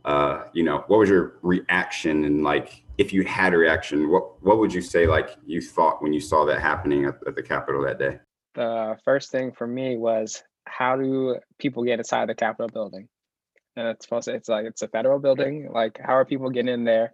uh, 0.06 0.44
you 0.54 0.64
know, 0.64 0.84
what 0.88 1.00
was 1.00 1.10
your 1.10 1.40
reaction 1.42 2.26
and 2.26 2.44
like 2.44 2.84
if 2.98 3.12
you 3.12 3.24
had 3.24 3.54
a 3.54 3.58
reaction, 3.58 4.10
what 4.10 4.44
what 4.44 4.60
would 4.60 4.74
you 4.74 4.82
say 4.82 5.08
like 5.08 5.30
you 5.46 5.62
thought 5.62 6.02
when 6.02 6.14
you 6.14 6.20
saw 6.20 6.46
that 6.46 6.62
happening 6.62 7.06
at, 7.06 7.16
at 7.28 7.36
the 7.36 7.44
Capitol 7.44 7.84
that 7.84 8.00
day? 8.00 8.20
The 8.56 8.98
first 9.04 9.32
thing 9.32 9.52
for 9.52 9.66
me 9.66 9.98
was 9.98 10.44
how 10.66 10.96
do 10.96 11.38
people 11.58 11.84
get 11.84 12.00
inside 12.00 12.30
the 12.30 12.36
Capitol 12.36 12.70
building? 12.70 13.08
And 13.76 13.88
it's 13.88 14.06
supposed 14.06 14.26
to, 14.26 14.36
it's 14.36 14.50
like 14.50 14.66
it's 14.66 14.84
a 14.84 14.88
federal 14.88 15.20
building. 15.20 15.70
Like 15.74 16.00
how 16.04 16.14
are 16.14 16.26
people 16.26 16.50
getting 16.52 16.74
in 16.74 16.84
there, 16.84 17.14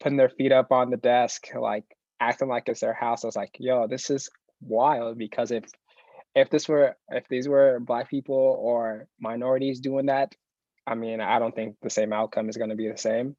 putting 0.00 0.18
their 0.18 0.28
feet 0.28 0.52
up 0.52 0.70
on 0.70 0.90
the 0.90 0.98
desk, 0.98 1.48
like 1.58 1.84
acting 2.20 2.48
like 2.48 2.68
it's 2.68 2.80
their 2.80 2.94
house. 2.94 3.24
I 3.24 3.28
was 3.28 3.36
like, 3.36 3.56
yo, 3.58 3.86
this 3.86 4.10
is 4.10 4.30
wild 4.60 5.18
because 5.18 5.50
if 5.50 5.64
if 6.34 6.50
this 6.50 6.68
were 6.68 6.96
if 7.08 7.26
these 7.28 7.48
were 7.48 7.80
black 7.80 8.10
people 8.10 8.56
or 8.60 9.08
minorities 9.20 9.80
doing 9.80 10.06
that, 10.06 10.34
I 10.86 10.94
mean, 10.94 11.20
I 11.20 11.38
don't 11.38 11.54
think 11.54 11.76
the 11.82 11.90
same 11.90 12.12
outcome 12.12 12.48
is 12.48 12.56
going 12.56 12.70
to 12.70 12.76
be 12.76 12.88
the 12.88 12.98
same. 12.98 13.36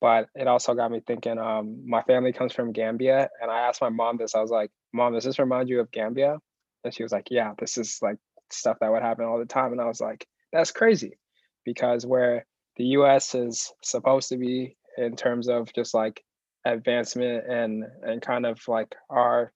But 0.00 0.28
it 0.34 0.46
also 0.46 0.74
got 0.74 0.90
me 0.90 1.00
thinking. 1.06 1.38
Um, 1.38 1.82
my 1.86 2.02
family 2.02 2.32
comes 2.32 2.52
from 2.52 2.72
Gambia, 2.72 3.30
and 3.40 3.50
I 3.50 3.60
asked 3.60 3.80
my 3.80 3.88
mom 3.88 4.18
this. 4.18 4.34
I 4.34 4.40
was 4.40 4.50
like, 4.50 4.70
"Mom, 4.92 5.14
does 5.14 5.24
this 5.24 5.38
remind 5.38 5.68
you 5.68 5.80
of 5.80 5.90
Gambia?" 5.90 6.38
And 6.84 6.94
she 6.94 7.02
was 7.02 7.12
like, 7.12 7.28
"Yeah, 7.30 7.54
this 7.58 7.78
is 7.78 7.98
like 8.02 8.18
stuff 8.50 8.76
that 8.80 8.92
would 8.92 9.02
happen 9.02 9.24
all 9.24 9.38
the 9.38 9.46
time." 9.46 9.72
And 9.72 9.80
I 9.80 9.86
was 9.86 10.00
like, 10.00 10.26
"That's 10.52 10.72
crazy," 10.72 11.18
because 11.64 12.04
where 12.04 12.44
the 12.76 12.84
U.S. 12.98 13.34
is 13.34 13.72
supposed 13.82 14.28
to 14.28 14.36
be 14.36 14.76
in 14.98 15.16
terms 15.16 15.48
of 15.48 15.72
just 15.72 15.94
like 15.94 16.22
advancement 16.64 17.44
and 17.48 17.84
and 18.02 18.22
kind 18.22 18.46
of 18.46 18.66
like 18.68 18.94
our 19.10 19.52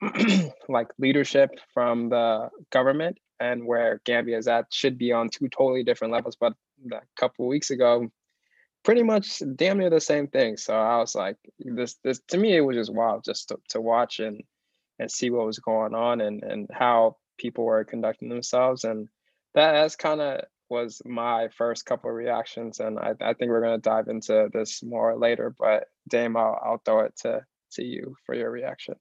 like 0.68 0.88
leadership 0.98 1.50
from 1.74 2.08
the 2.08 2.48
government 2.70 3.18
and 3.40 3.66
where 3.66 4.00
Gambia 4.04 4.38
is 4.38 4.48
at 4.48 4.66
should 4.70 4.98
be 4.98 5.12
on 5.12 5.28
two 5.28 5.48
totally 5.48 5.82
different 5.82 6.12
levels. 6.12 6.36
But 6.36 6.54
a 6.92 7.00
couple 7.16 7.46
weeks 7.46 7.70
ago, 7.70 8.08
pretty 8.84 9.02
much 9.02 9.42
damn 9.56 9.78
near 9.78 9.90
the 9.90 10.00
same 10.00 10.28
thing. 10.28 10.56
So 10.56 10.74
I 10.74 10.98
was 10.98 11.14
like, 11.14 11.36
this 11.58 11.96
this 12.04 12.20
to 12.28 12.38
me 12.38 12.56
it 12.56 12.60
was 12.60 12.76
just 12.76 12.92
wild 12.92 13.24
just 13.24 13.48
to, 13.48 13.58
to 13.70 13.80
watch 13.80 14.20
and 14.20 14.42
and 15.00 15.10
see 15.10 15.30
what 15.30 15.46
was 15.46 15.58
going 15.58 15.94
on 15.94 16.20
and 16.20 16.42
and 16.42 16.68
how 16.72 17.16
people 17.38 17.64
were 17.64 17.84
conducting 17.84 18.28
themselves 18.28 18.84
and 18.84 19.08
that 19.54 19.72
that's 19.72 19.96
kind 19.96 20.20
of 20.20 20.42
was 20.68 21.00
my 21.04 21.48
first 21.48 21.86
couple 21.86 22.10
of 22.10 22.16
reactions, 22.16 22.80
and 22.80 22.98
I, 22.98 23.14
I 23.20 23.34
think 23.34 23.50
we're 23.50 23.62
to 23.62 23.78
dive 23.78 24.08
into 24.08 24.48
this 24.52 24.82
more 24.82 25.16
later. 25.16 25.54
But 25.58 25.84
Dame, 26.08 26.36
I'll, 26.36 26.58
I'll 26.62 26.82
throw 26.84 27.00
it 27.00 27.16
to 27.22 27.44
to 27.72 27.84
you 27.84 28.16
for 28.24 28.34
your 28.34 28.50
reaction. 28.50 28.94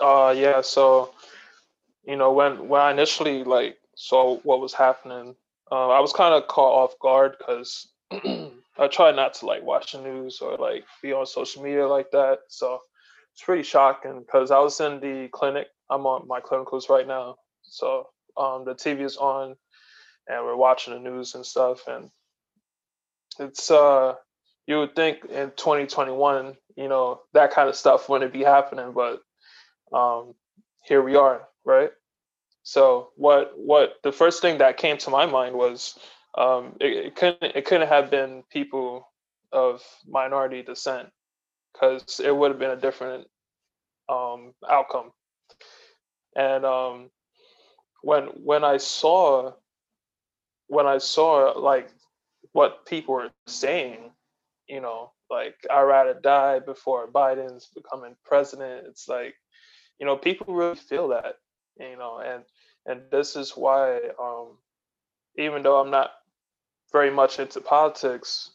Uh, 0.00 0.34
yeah. 0.36 0.60
So, 0.60 1.12
you 2.04 2.16
know, 2.16 2.32
when 2.32 2.68
when 2.68 2.80
I 2.80 2.90
initially 2.90 3.44
like 3.44 3.76
saw 3.96 4.38
what 4.38 4.60
was 4.60 4.72
happening, 4.72 5.34
uh, 5.70 5.88
I 5.88 6.00
was 6.00 6.12
kind 6.12 6.34
of 6.34 6.48
caught 6.48 6.84
off 6.84 6.98
guard 7.00 7.36
because 7.38 7.88
I 8.12 8.88
try 8.90 9.12
not 9.12 9.34
to 9.34 9.46
like 9.46 9.62
watch 9.62 9.92
the 9.92 10.02
news 10.02 10.40
or 10.40 10.56
like 10.56 10.84
be 11.02 11.12
on 11.12 11.26
social 11.26 11.62
media 11.62 11.86
like 11.86 12.10
that. 12.12 12.40
So 12.48 12.80
it's 13.32 13.42
pretty 13.42 13.62
shocking 13.62 14.20
because 14.20 14.50
I 14.50 14.58
was 14.58 14.80
in 14.80 15.00
the 15.00 15.28
clinic. 15.32 15.68
I'm 15.90 16.06
on 16.06 16.26
my 16.26 16.40
clinicals 16.40 16.88
right 16.88 17.06
now, 17.06 17.36
so 17.62 18.08
um, 18.36 18.64
the 18.64 18.74
TV 18.74 19.02
is 19.02 19.16
on 19.16 19.56
and 20.28 20.44
we're 20.44 20.56
watching 20.56 20.94
the 20.94 21.00
news 21.00 21.34
and 21.34 21.44
stuff 21.44 21.86
and 21.88 22.10
it's 23.38 23.70
uh 23.70 24.14
you 24.66 24.78
would 24.78 24.96
think 24.96 25.24
in 25.26 25.50
2021 25.56 26.56
you 26.76 26.88
know 26.88 27.20
that 27.34 27.52
kind 27.52 27.68
of 27.68 27.76
stuff 27.76 28.08
wouldn't 28.08 28.32
be 28.32 28.42
happening 28.44 28.92
but 28.92 29.20
um 29.96 30.34
here 30.84 31.02
we 31.02 31.16
are 31.16 31.42
right? 31.64 31.90
So 32.64 33.10
what 33.16 33.52
what 33.56 33.94
the 34.04 34.12
first 34.12 34.42
thing 34.42 34.58
that 34.58 34.78
came 34.78 34.98
to 34.98 35.10
my 35.10 35.26
mind 35.26 35.56
was 35.56 35.98
um 36.38 36.76
it, 36.80 37.06
it 37.06 37.16
couldn't 37.16 37.56
it 37.56 37.64
couldn't 37.66 37.88
have 37.88 38.10
been 38.10 38.44
people 38.50 39.08
of 39.52 39.82
minority 40.08 40.62
descent 40.62 41.08
because 41.72 42.20
it 42.20 42.36
would 42.36 42.50
have 42.52 42.60
been 42.60 42.70
a 42.72 42.76
different 42.80 43.26
um 44.08 44.54
outcome. 44.70 45.12
And 46.36 46.64
um 46.66 47.10
when 48.02 48.24
when 48.44 48.64
i 48.64 48.78
saw 48.78 49.52
when 50.68 50.86
I 50.86 50.98
saw 50.98 51.52
like 51.58 51.90
what 52.52 52.86
people 52.86 53.14
were 53.16 53.30
saying, 53.48 54.12
you 54.68 54.80
know, 54.80 55.12
like 55.30 55.54
I'd 55.70 55.82
rather 55.82 56.14
die 56.14 56.60
before 56.60 57.10
Biden's 57.10 57.68
becoming 57.74 58.16
president. 58.24 58.86
It's 58.88 59.08
like, 59.08 59.34
you 59.98 60.06
know, 60.06 60.16
people 60.16 60.54
really 60.54 60.76
feel 60.76 61.08
that, 61.08 61.36
you 61.78 61.96
know, 61.96 62.18
and 62.18 62.44
and 62.86 63.02
this 63.10 63.36
is 63.36 63.52
why, 63.56 64.00
um, 64.20 64.58
even 65.38 65.62
though 65.62 65.80
I'm 65.80 65.90
not 65.90 66.10
very 66.92 67.10
much 67.10 67.38
into 67.38 67.60
politics, 67.60 68.50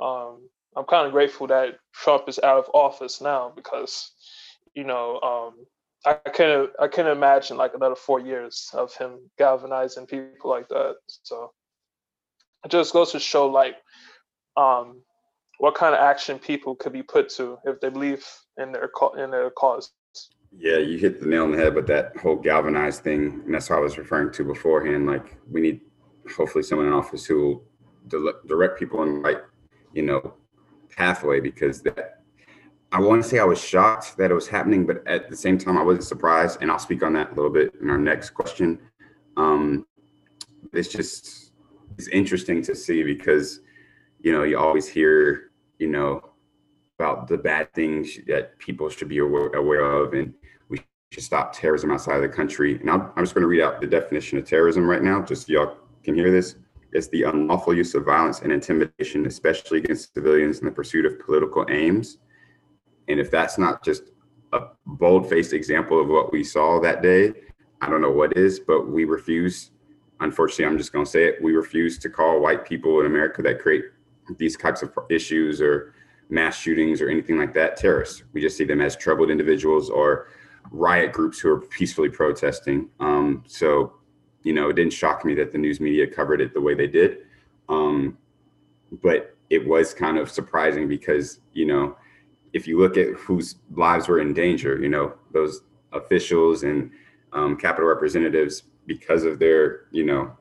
um, 0.00 0.48
I'm 0.76 0.84
kind 0.84 1.06
of 1.06 1.12
grateful 1.12 1.46
that 1.48 1.76
Trump 1.94 2.28
is 2.28 2.38
out 2.38 2.58
of 2.58 2.70
office 2.74 3.20
now 3.20 3.52
because, 3.54 4.12
you 4.74 4.84
know, 4.84 5.20
um, 5.20 5.66
I 6.04 6.14
couldn't 6.30 6.70
I 6.80 6.88
couldn't 6.88 7.16
imagine 7.16 7.56
like 7.56 7.74
another 7.74 7.96
four 7.96 8.20
years 8.20 8.70
of 8.74 8.94
him 8.94 9.30
galvanizing 9.38 10.06
people 10.06 10.50
like 10.50 10.68
that. 10.68 10.96
So 11.24 11.52
it 12.64 12.70
just 12.70 12.92
goes 12.92 13.12
to 13.12 13.18
show 13.18 13.46
like 13.48 13.76
um, 14.56 15.02
what 15.58 15.74
kind 15.74 15.94
of 15.94 16.00
action 16.00 16.38
people 16.38 16.74
could 16.74 16.92
be 16.92 17.02
put 17.02 17.28
to 17.30 17.58
if 17.64 17.80
they 17.80 17.88
believe 17.88 18.24
in 18.58 18.72
their 18.72 18.90
in 19.18 19.30
their 19.30 19.50
cause. 19.50 19.92
Yeah, 20.58 20.78
you 20.78 20.98
hit 20.98 21.20
the 21.20 21.26
nail 21.26 21.44
on 21.44 21.52
the 21.52 21.58
head 21.58 21.74
with 21.74 21.86
that 21.88 22.16
whole 22.16 22.36
galvanized 22.36 23.02
thing, 23.02 23.42
and 23.44 23.54
that's 23.54 23.68
what 23.68 23.78
I 23.78 23.82
was 23.82 23.98
referring 23.98 24.32
to 24.32 24.44
beforehand. 24.44 25.06
Like 25.06 25.36
we 25.50 25.60
need 25.60 25.80
hopefully 26.36 26.64
someone 26.64 26.86
in 26.86 26.92
office 26.92 27.24
who 27.24 27.62
will 28.10 28.32
direct 28.46 28.78
people 28.78 29.02
in 29.02 29.14
the 29.14 29.20
right, 29.20 29.38
you 29.92 30.02
know, 30.02 30.34
pathway 30.96 31.40
because 31.40 31.82
that 31.82 32.22
I 32.92 33.00
want 33.00 33.22
to 33.22 33.28
say 33.28 33.38
I 33.38 33.44
was 33.44 33.62
shocked 33.62 34.16
that 34.16 34.30
it 34.30 34.34
was 34.34 34.48
happening, 34.48 34.86
but 34.86 35.06
at 35.06 35.28
the 35.28 35.36
same 35.36 35.58
time, 35.58 35.76
I 35.76 35.82
wasn't 35.82 36.04
surprised. 36.04 36.62
And 36.62 36.70
I'll 36.70 36.78
speak 36.78 37.02
on 37.02 37.12
that 37.14 37.32
a 37.32 37.34
little 37.34 37.50
bit 37.50 37.74
in 37.80 37.90
our 37.90 37.98
next 37.98 38.30
question. 38.30 38.78
Um, 39.36 39.86
it's 40.72 40.88
just 40.88 41.52
it's 41.98 42.08
interesting 42.08 42.62
to 42.62 42.74
see 42.74 43.02
because 43.02 43.60
you 44.20 44.32
know 44.32 44.44
you 44.44 44.58
always 44.58 44.88
hear 44.88 45.45
you 45.78 45.88
know 45.88 46.30
about 46.98 47.28
the 47.28 47.36
bad 47.36 47.72
things 47.74 48.18
that 48.26 48.58
people 48.58 48.88
should 48.88 49.08
be 49.08 49.18
aware, 49.18 50.02
of, 50.02 50.14
and 50.14 50.32
we 50.68 50.80
should 51.12 51.22
stop 51.22 51.52
terrorism 51.52 51.90
outside 51.90 52.16
of 52.16 52.22
the 52.22 52.28
country. 52.28 52.80
And 52.80 52.90
I'm, 52.90 53.12
I'm 53.16 53.24
just 53.24 53.34
going 53.34 53.42
to 53.42 53.48
read 53.48 53.62
out 53.62 53.80
the 53.80 53.86
definition 53.86 54.38
of 54.38 54.44
terrorism 54.44 54.88
right 54.88 55.02
now, 55.02 55.22
just 55.22 55.46
so 55.46 55.52
y'all 55.52 55.76
can 56.02 56.14
hear 56.14 56.30
this. 56.30 56.56
It's 56.92 57.08
the 57.08 57.24
unlawful 57.24 57.74
use 57.74 57.94
of 57.94 58.06
violence 58.06 58.40
and 58.40 58.50
intimidation, 58.50 59.26
especially 59.26 59.78
against 59.78 60.14
civilians 60.14 60.60
in 60.60 60.64
the 60.64 60.70
pursuit 60.70 61.04
of 61.04 61.18
political 61.20 61.66
aims 61.68 62.18
and 63.08 63.20
if 63.20 63.30
that's 63.30 63.58
not 63.58 63.84
just 63.84 64.04
a 64.52 64.68
bold 64.84 65.28
faced 65.28 65.52
example 65.52 66.00
of 66.00 66.08
what 66.08 66.32
we 66.32 66.42
saw 66.42 66.80
that 66.80 67.02
day, 67.02 67.32
I 67.80 67.88
don't 67.88 68.00
know 68.00 68.10
what 68.10 68.36
is, 68.36 68.60
but 68.60 68.88
we 68.88 69.04
refuse. 69.04 69.70
Unfortunately, 70.20 70.64
I'm 70.64 70.78
just 70.78 70.92
going 70.92 71.04
to 71.04 71.10
say 71.10 71.24
it. 71.24 71.42
We 71.42 71.52
refuse 71.52 71.98
to 71.98 72.08
call 72.08 72.40
white 72.40 72.64
people 72.64 73.00
in 73.00 73.06
America 73.06 73.42
that 73.42 73.60
create 73.60 73.84
these 74.38 74.56
types 74.56 74.82
of 74.82 74.92
issues 75.10 75.60
or 75.60 75.94
mass 76.28 76.58
shootings 76.58 77.00
or 77.00 77.08
anything 77.08 77.38
like 77.38 77.54
that 77.54 77.76
terrorists. 77.76 78.24
We 78.32 78.40
just 78.40 78.56
see 78.56 78.64
them 78.64 78.80
as 78.80 78.96
troubled 78.96 79.30
individuals 79.30 79.90
or 79.90 80.28
riot 80.70 81.12
groups 81.12 81.38
who 81.38 81.50
are 81.50 81.60
peacefully 81.60 82.08
protesting. 82.08 82.88
Um, 82.98 83.44
so, 83.46 83.94
you 84.42 84.52
know, 84.52 84.68
it 84.68 84.76
didn't 84.76 84.92
shock 84.92 85.24
me 85.24 85.34
that 85.34 85.52
the 85.52 85.58
news 85.58 85.80
media 85.80 86.06
covered 86.06 86.40
it 86.40 86.54
the 86.54 86.60
way 86.60 86.74
they 86.74 86.88
did. 86.88 87.18
Um, 87.68 88.18
but 89.02 89.36
it 89.50 89.66
was 89.66 89.94
kind 89.94 90.18
of 90.18 90.30
surprising 90.30 90.88
because, 90.88 91.40
you 91.52 91.66
know, 91.66 91.96
if 92.52 92.66
you 92.66 92.78
look 92.78 92.96
at 92.96 93.08
whose 93.14 93.56
lives 93.74 94.08
were 94.08 94.20
in 94.20 94.32
danger, 94.32 94.80
you 94.80 94.88
know, 94.88 95.14
those 95.32 95.62
officials 95.92 96.62
and 96.62 96.90
um, 97.32 97.56
Capitol 97.56 97.88
representatives, 97.88 98.64
because 98.86 99.24
of 99.24 99.38
their, 99.38 99.86
you 99.90 100.04
know, 100.04 100.36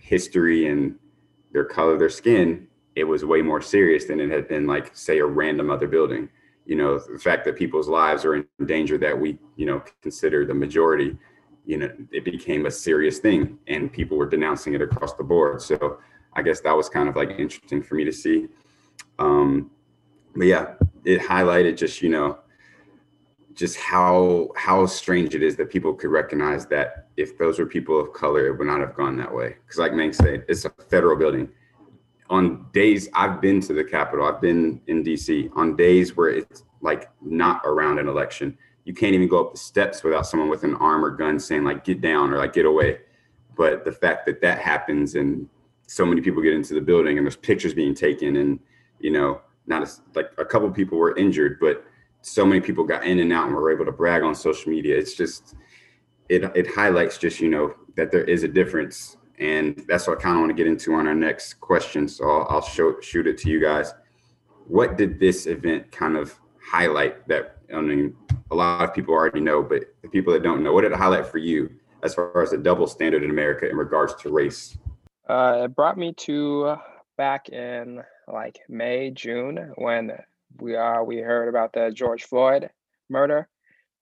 history 0.00 0.68
and 0.68 0.94
their 1.52 1.64
color, 1.64 1.98
their 1.98 2.08
skin, 2.08 2.66
it 2.96 3.04
was 3.04 3.24
way 3.24 3.42
more 3.42 3.60
serious 3.60 4.06
than 4.06 4.18
it 4.20 4.30
had 4.30 4.48
been 4.48 4.66
like, 4.66 4.96
say, 4.96 5.18
a 5.18 5.26
random 5.26 5.70
other 5.70 5.86
building. 5.86 6.28
you 6.66 6.74
know, 6.74 6.98
the 6.98 7.18
fact 7.18 7.44
that 7.44 7.56
people's 7.56 7.88
lives 7.88 8.24
are 8.24 8.34
in 8.34 8.46
danger 8.66 8.98
that 8.98 9.18
we, 9.18 9.38
you 9.54 9.66
know, 9.66 9.82
consider 10.02 10.44
the 10.44 10.52
majority, 10.52 11.16
you 11.64 11.78
know, 11.78 11.88
it 12.10 12.24
became 12.24 12.66
a 12.66 12.70
serious 12.70 13.18
thing 13.20 13.58
and 13.68 13.92
people 13.92 14.16
were 14.16 14.28
denouncing 14.28 14.74
it 14.74 14.82
across 14.82 15.14
the 15.14 15.22
board. 15.22 15.62
So 15.62 15.98
I 16.34 16.42
guess 16.42 16.60
that 16.60 16.76
was 16.76 16.88
kind 16.88 17.08
of 17.08 17.16
like 17.16 17.30
interesting 17.30 17.82
for 17.82 17.94
me 17.94 18.04
to 18.04 18.12
see. 18.12 18.48
Um, 19.18 19.70
but 20.34 20.46
yeah, 20.46 20.74
it 21.04 21.20
highlighted 21.20 21.76
just, 21.76 22.02
you 22.02 22.08
know, 22.08 22.38
just 23.54 23.78
how 23.78 24.50
how 24.54 24.84
strange 24.84 25.34
it 25.34 25.42
is 25.42 25.56
that 25.56 25.70
people 25.70 25.94
could 25.94 26.10
recognize 26.10 26.66
that 26.66 27.06
if 27.16 27.38
those 27.38 27.58
were 27.58 27.64
people 27.64 27.98
of 27.98 28.12
color, 28.12 28.48
it 28.48 28.58
would 28.58 28.66
not 28.66 28.80
have 28.80 28.94
gone 28.94 29.16
that 29.16 29.32
way. 29.32 29.56
Because 29.64 29.78
like 29.78 29.94
Mang 29.94 30.12
said, 30.12 30.44
it's 30.46 30.66
a 30.66 30.70
federal 30.90 31.16
building. 31.16 31.48
On 32.28 32.66
days 32.72 33.08
I've 33.14 33.40
been 33.40 33.60
to 33.62 33.72
the 33.72 33.84
Capitol, 33.84 34.26
I've 34.26 34.40
been 34.40 34.80
in 34.86 35.04
DC. 35.04 35.50
On 35.56 35.76
days 35.76 36.16
where 36.16 36.28
it's 36.28 36.64
like 36.80 37.10
not 37.20 37.62
around 37.64 37.98
an 37.98 38.08
election, 38.08 38.56
you 38.84 38.94
can't 38.94 39.14
even 39.14 39.28
go 39.28 39.44
up 39.44 39.52
the 39.52 39.58
steps 39.58 40.02
without 40.02 40.26
someone 40.26 40.48
with 40.48 40.64
an 40.64 40.74
arm 40.76 41.04
or 41.04 41.10
gun 41.10 41.38
saying 41.38 41.64
like 41.64 41.84
"get 41.84 42.00
down" 42.00 42.32
or 42.32 42.38
like 42.38 42.52
"get 42.52 42.66
away." 42.66 42.98
But 43.56 43.84
the 43.84 43.92
fact 43.92 44.26
that 44.26 44.40
that 44.42 44.58
happens 44.58 45.14
and 45.14 45.48
so 45.86 46.04
many 46.04 46.20
people 46.20 46.42
get 46.42 46.52
into 46.52 46.74
the 46.74 46.80
building 46.80 47.16
and 47.16 47.26
there's 47.26 47.36
pictures 47.36 47.72
being 47.72 47.94
taken 47.94 48.36
and 48.36 48.58
you 48.98 49.10
know 49.10 49.40
not 49.66 49.82
as 49.82 50.00
like 50.14 50.30
a 50.38 50.44
couple 50.44 50.70
people 50.70 50.98
were 50.98 51.16
injured, 51.16 51.58
but 51.60 51.84
so 52.22 52.44
many 52.44 52.60
people 52.60 52.84
got 52.84 53.04
in 53.04 53.20
and 53.20 53.32
out 53.32 53.46
and 53.46 53.54
were 53.54 53.72
able 53.72 53.84
to 53.84 53.92
brag 53.92 54.22
on 54.22 54.34
social 54.34 54.70
media. 54.70 54.96
It's 54.96 55.14
just 55.14 55.54
it 56.28 56.44
it 56.54 56.66
highlights 56.66 57.18
just 57.18 57.40
you 57.40 57.48
know 57.48 57.74
that 57.96 58.10
there 58.10 58.24
is 58.24 58.42
a 58.42 58.48
difference, 58.48 59.16
and 59.38 59.84
that's 59.88 60.06
what 60.06 60.18
I 60.18 60.22
kind 60.22 60.36
of 60.36 60.40
want 60.40 60.50
to 60.50 60.54
get 60.54 60.66
into 60.66 60.94
on 60.94 61.06
our 61.06 61.14
next 61.14 61.54
question. 61.54 62.08
So 62.08 62.28
I'll, 62.28 62.46
I'll 62.48 62.62
show, 62.62 63.00
shoot 63.00 63.26
it 63.26 63.38
to 63.38 63.50
you 63.50 63.60
guys. 63.60 63.94
What 64.66 64.96
did 64.96 65.20
this 65.20 65.46
event 65.46 65.92
kind 65.92 66.16
of 66.16 66.38
highlight 66.62 67.26
that 67.28 67.58
I 67.72 67.80
mean 67.80 68.16
a 68.50 68.54
lot 68.54 68.88
of 68.88 68.94
people 68.94 69.14
already 69.14 69.40
know, 69.40 69.62
but 69.62 69.84
the 70.02 70.08
people 70.08 70.32
that 70.32 70.42
don't 70.42 70.62
know, 70.62 70.72
what 70.72 70.82
did 70.82 70.92
it 70.92 70.98
highlight 70.98 71.26
for 71.26 71.38
you 71.38 71.70
as 72.02 72.14
far 72.14 72.42
as 72.42 72.50
the 72.50 72.58
double 72.58 72.86
standard 72.86 73.22
in 73.22 73.30
America 73.30 73.68
in 73.68 73.76
regards 73.76 74.14
to 74.14 74.30
race? 74.30 74.76
Uh, 75.28 75.62
it 75.64 75.74
brought 75.74 75.98
me 75.98 76.12
to 76.14 76.76
back 77.16 77.48
in 77.48 78.02
like 78.28 78.60
May, 78.68 79.10
June 79.10 79.72
when 79.76 80.12
we 80.58 80.74
are 80.74 81.04
we 81.04 81.18
heard 81.18 81.48
about 81.48 81.72
the 81.72 81.90
George 81.92 82.24
Floyd 82.24 82.70
murder, 83.08 83.48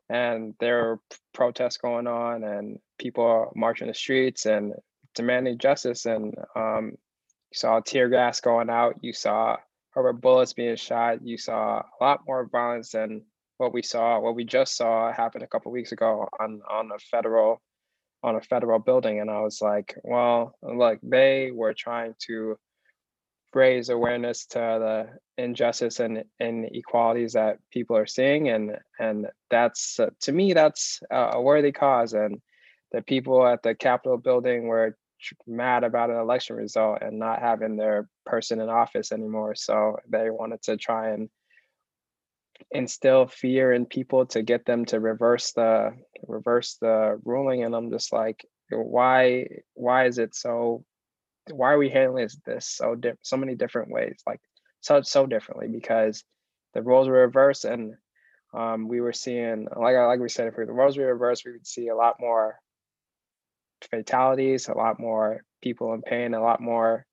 and 0.08 0.54
there 0.60 0.84
were 0.84 1.00
protests 1.32 1.78
going 1.78 2.06
on, 2.06 2.44
and 2.44 2.78
people 2.98 3.52
marching 3.56 3.88
the 3.88 3.94
streets 3.94 4.46
and 4.46 4.74
demanding 5.14 5.58
justice. 5.58 6.06
And 6.06 6.34
um, 6.54 6.92
you 7.50 7.56
saw 7.56 7.80
tear 7.80 8.08
gas 8.08 8.40
going 8.40 8.70
out. 8.70 8.96
You 9.00 9.12
saw 9.12 9.56
rubber 9.94 10.12
bullets 10.12 10.52
being 10.52 10.76
shot. 10.76 11.26
You 11.26 11.38
saw 11.38 11.78
a 11.80 12.04
lot 12.04 12.20
more 12.26 12.48
violence 12.50 12.90
than 12.90 13.22
what 13.58 13.72
we 13.72 13.82
saw, 13.82 14.18
what 14.18 14.34
we 14.34 14.44
just 14.44 14.76
saw 14.76 15.12
happen 15.12 15.42
a 15.42 15.46
couple 15.46 15.70
weeks 15.70 15.92
ago 15.92 16.28
on 16.40 16.60
on 16.68 16.90
a 16.92 16.98
federal 16.98 17.62
on 18.22 18.36
a 18.36 18.40
federal 18.40 18.78
building. 18.78 19.20
And 19.20 19.30
I 19.30 19.40
was 19.40 19.60
like, 19.60 19.96
well, 20.02 20.56
look, 20.62 20.98
they 21.02 21.50
were 21.52 21.74
trying 21.74 22.14
to 22.26 22.56
raise 23.54 23.88
awareness 23.88 24.46
to 24.46 24.58
the 24.58 25.08
injustice 25.42 26.00
and 26.00 26.24
inequalities 26.40 27.34
that 27.34 27.58
people 27.70 27.96
are 27.96 28.06
seeing 28.06 28.48
and 28.48 28.76
and 28.98 29.26
that's 29.50 30.00
uh, 30.00 30.10
to 30.20 30.32
me 30.32 30.52
that's 30.52 31.00
a 31.10 31.40
worthy 31.40 31.72
cause 31.72 32.12
and 32.14 32.40
the 32.92 33.02
people 33.02 33.46
at 33.46 33.62
the 33.62 33.74
capitol 33.74 34.16
building 34.16 34.66
were 34.66 34.96
mad 35.46 35.84
about 35.84 36.10
an 36.10 36.16
election 36.16 36.56
result 36.56 36.98
and 37.00 37.18
not 37.18 37.40
having 37.40 37.76
their 37.76 38.08
person 38.26 38.60
in 38.60 38.68
office 38.68 39.12
anymore 39.12 39.54
so 39.54 39.96
they 40.08 40.30
wanted 40.30 40.62
to 40.62 40.76
try 40.76 41.10
and 41.10 41.28
instill 42.70 43.26
fear 43.26 43.72
in 43.72 43.84
people 43.86 44.26
to 44.26 44.42
get 44.42 44.64
them 44.64 44.84
to 44.84 45.00
reverse 45.00 45.52
the 45.52 45.90
reverse 46.26 46.76
the 46.80 47.20
ruling 47.24 47.64
and 47.64 47.74
i'm 47.74 47.90
just 47.90 48.12
like 48.12 48.46
why 48.70 49.46
why 49.74 50.06
is 50.06 50.18
it 50.18 50.34
so 50.34 50.84
why 51.50 51.72
are 51.72 51.78
we 51.78 51.90
handling 51.90 52.28
this 52.46 52.66
so 52.66 52.94
di- 52.94 53.12
so 53.22 53.36
many 53.36 53.54
different 53.54 53.90
ways? 53.90 54.22
Like 54.26 54.40
so 54.80 55.02
so 55.02 55.26
differently 55.26 55.68
because 55.68 56.24
the 56.72 56.82
roles 56.82 57.08
were 57.08 57.22
reversed 57.22 57.64
and 57.64 57.94
um, 58.52 58.88
we 58.88 59.00
were 59.00 59.12
seeing 59.12 59.66
like 59.76 59.96
like 59.96 60.20
we 60.20 60.28
said 60.28 60.46
if 60.46 60.56
the 60.56 60.72
roles 60.72 60.96
were 60.96 61.12
reversed 61.12 61.44
we 61.44 61.52
would 61.52 61.66
see 61.66 61.88
a 61.88 61.96
lot 61.96 62.16
more 62.20 62.58
fatalities 63.90 64.68
a 64.68 64.74
lot 64.74 64.98
more 64.98 65.44
people 65.62 65.94
in 65.94 66.02
pain 66.02 66.34
a 66.34 66.42
lot 66.42 66.60
more 66.60 67.06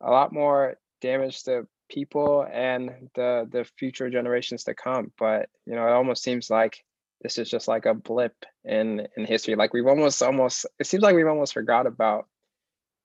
a 0.00 0.10
lot 0.10 0.32
more 0.32 0.76
damage 1.00 1.42
to 1.42 1.66
people 1.90 2.46
and 2.52 2.90
the 3.14 3.46
the 3.50 3.64
future 3.78 4.08
generations 4.08 4.64
to 4.64 4.74
come 4.74 5.12
but 5.18 5.48
you 5.66 5.74
know 5.74 5.86
it 5.86 5.92
almost 5.92 6.22
seems 6.22 6.50
like 6.50 6.82
this 7.22 7.38
is 7.38 7.48
just 7.50 7.68
like 7.68 7.86
a 7.86 7.94
blip 7.94 8.34
in 8.64 9.06
in 9.16 9.24
history 9.24 9.54
like 9.54 9.72
we've 9.72 9.86
almost 9.86 10.22
almost 10.22 10.66
it 10.78 10.86
seems 10.86 11.02
like 11.02 11.14
we've 11.14 11.26
almost 11.26 11.54
forgot 11.54 11.86
about 11.86 12.26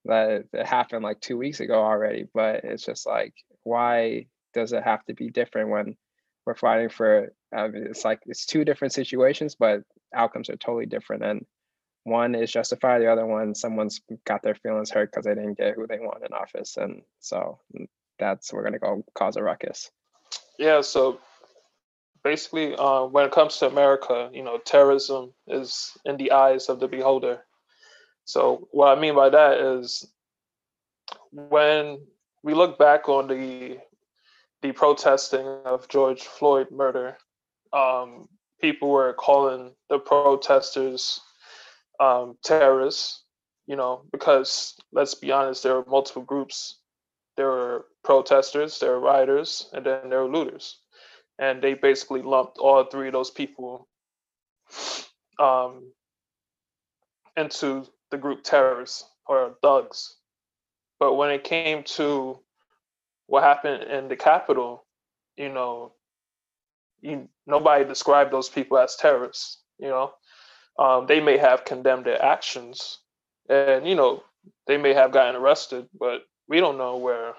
that 0.04 0.44
it 0.52 0.66
happened 0.66 1.04
like 1.04 1.20
two 1.20 1.36
weeks 1.36 1.60
ago 1.60 1.74
already. 1.74 2.26
But 2.32 2.64
it's 2.64 2.84
just 2.84 3.06
like, 3.06 3.34
why 3.62 4.26
does 4.54 4.72
it 4.72 4.82
have 4.82 5.04
to 5.06 5.14
be 5.14 5.30
different 5.30 5.70
when 5.70 5.96
we're 6.46 6.54
fighting 6.54 6.88
for? 6.88 7.32
I 7.54 7.68
mean, 7.68 7.86
it's 7.86 8.04
like 8.04 8.20
it's 8.26 8.46
two 8.46 8.64
different 8.64 8.92
situations, 8.92 9.56
but 9.58 9.82
outcomes 10.14 10.48
are 10.50 10.56
totally 10.56 10.86
different. 10.86 11.24
And 11.24 11.46
one 12.04 12.34
is 12.34 12.50
justified, 12.50 13.00
the 13.00 13.12
other 13.12 13.26
one, 13.26 13.54
someone's 13.54 14.00
got 14.24 14.42
their 14.42 14.54
feelings 14.54 14.90
hurt 14.90 15.10
because 15.10 15.24
they 15.24 15.34
didn't 15.34 15.58
get 15.58 15.74
who 15.74 15.86
they 15.86 15.98
want 15.98 16.24
in 16.24 16.32
office, 16.32 16.76
and 16.76 17.02
so 17.20 17.60
mm, 17.76 17.86
that's 18.18 18.52
we're 18.52 18.64
gonna 18.64 18.78
go 18.78 19.04
cause 19.14 19.36
a 19.36 19.42
ruckus. 19.42 19.90
Yeah. 20.58 20.80
So 20.80 21.20
basically, 22.22 22.74
uh, 22.74 23.04
when 23.04 23.26
it 23.26 23.32
comes 23.32 23.58
to 23.58 23.66
America, 23.66 24.30
you 24.32 24.42
know, 24.42 24.58
terrorism 24.58 25.32
is 25.46 25.92
in 26.04 26.16
the 26.16 26.32
eyes 26.32 26.68
of 26.68 26.80
the 26.80 26.88
beholder. 26.88 27.40
So 28.24 28.68
what 28.70 28.96
I 28.96 29.00
mean 29.00 29.14
by 29.14 29.30
that 29.30 29.58
is 29.58 30.06
when 31.32 31.98
we 32.42 32.54
look 32.54 32.78
back 32.78 33.08
on 33.08 33.28
the 33.28 33.78
the 34.62 34.72
protesting 34.72 35.46
of 35.64 35.88
George 35.88 36.22
Floyd 36.22 36.70
murder, 36.70 37.16
um, 37.72 38.28
people 38.60 38.90
were 38.90 39.14
calling 39.14 39.72
the 39.88 39.98
protesters 39.98 41.20
um, 42.00 42.36
terrorists, 42.42 43.22
you 43.66 43.76
know, 43.76 44.02
because 44.10 44.74
let's 44.92 45.14
be 45.14 45.30
honest, 45.30 45.62
there 45.62 45.74
were 45.74 45.84
multiple 45.86 46.22
groups. 46.22 46.78
There 47.36 47.46
were 47.46 47.84
protesters, 48.02 48.80
there 48.80 48.92
were 48.92 49.00
rioters, 49.00 49.68
and 49.72 49.86
then 49.86 50.08
there 50.08 50.22
were 50.22 50.30
looters. 50.30 50.80
And 51.38 51.62
they 51.62 51.74
basically 51.74 52.22
lumped 52.22 52.58
all 52.58 52.84
three 52.84 53.06
of 53.06 53.12
those 53.12 53.30
people 53.30 53.88
um, 55.38 55.92
into 57.36 57.86
the 58.10 58.18
group 58.18 58.42
terrorists 58.42 59.04
or 59.26 59.54
thugs. 59.62 60.16
But 60.98 61.14
when 61.14 61.30
it 61.30 61.44
came 61.44 61.82
to 61.84 62.40
what 63.26 63.42
happened 63.42 63.84
in 63.84 64.08
the 64.08 64.16
Capitol, 64.16 64.84
you 65.36 65.48
know, 65.48 65.92
you, 67.00 67.28
nobody 67.46 67.84
described 67.84 68.32
those 68.32 68.48
people 68.48 68.76
as 68.76 68.96
terrorists. 68.96 69.62
You 69.78 69.88
know, 69.88 70.12
um, 70.80 71.06
they 71.06 71.20
may 71.20 71.36
have 71.36 71.64
condemned 71.66 72.06
their 72.06 72.22
actions, 72.22 72.98
and 73.48 73.86
you 73.86 73.94
know, 73.94 74.24
they 74.66 74.78
may 74.78 74.94
have 74.94 75.12
gotten 75.12 75.36
arrested, 75.36 75.86
but 75.98 76.22
we 76.48 76.58
don't 76.58 76.78
know 76.78 76.96
where 76.96 77.34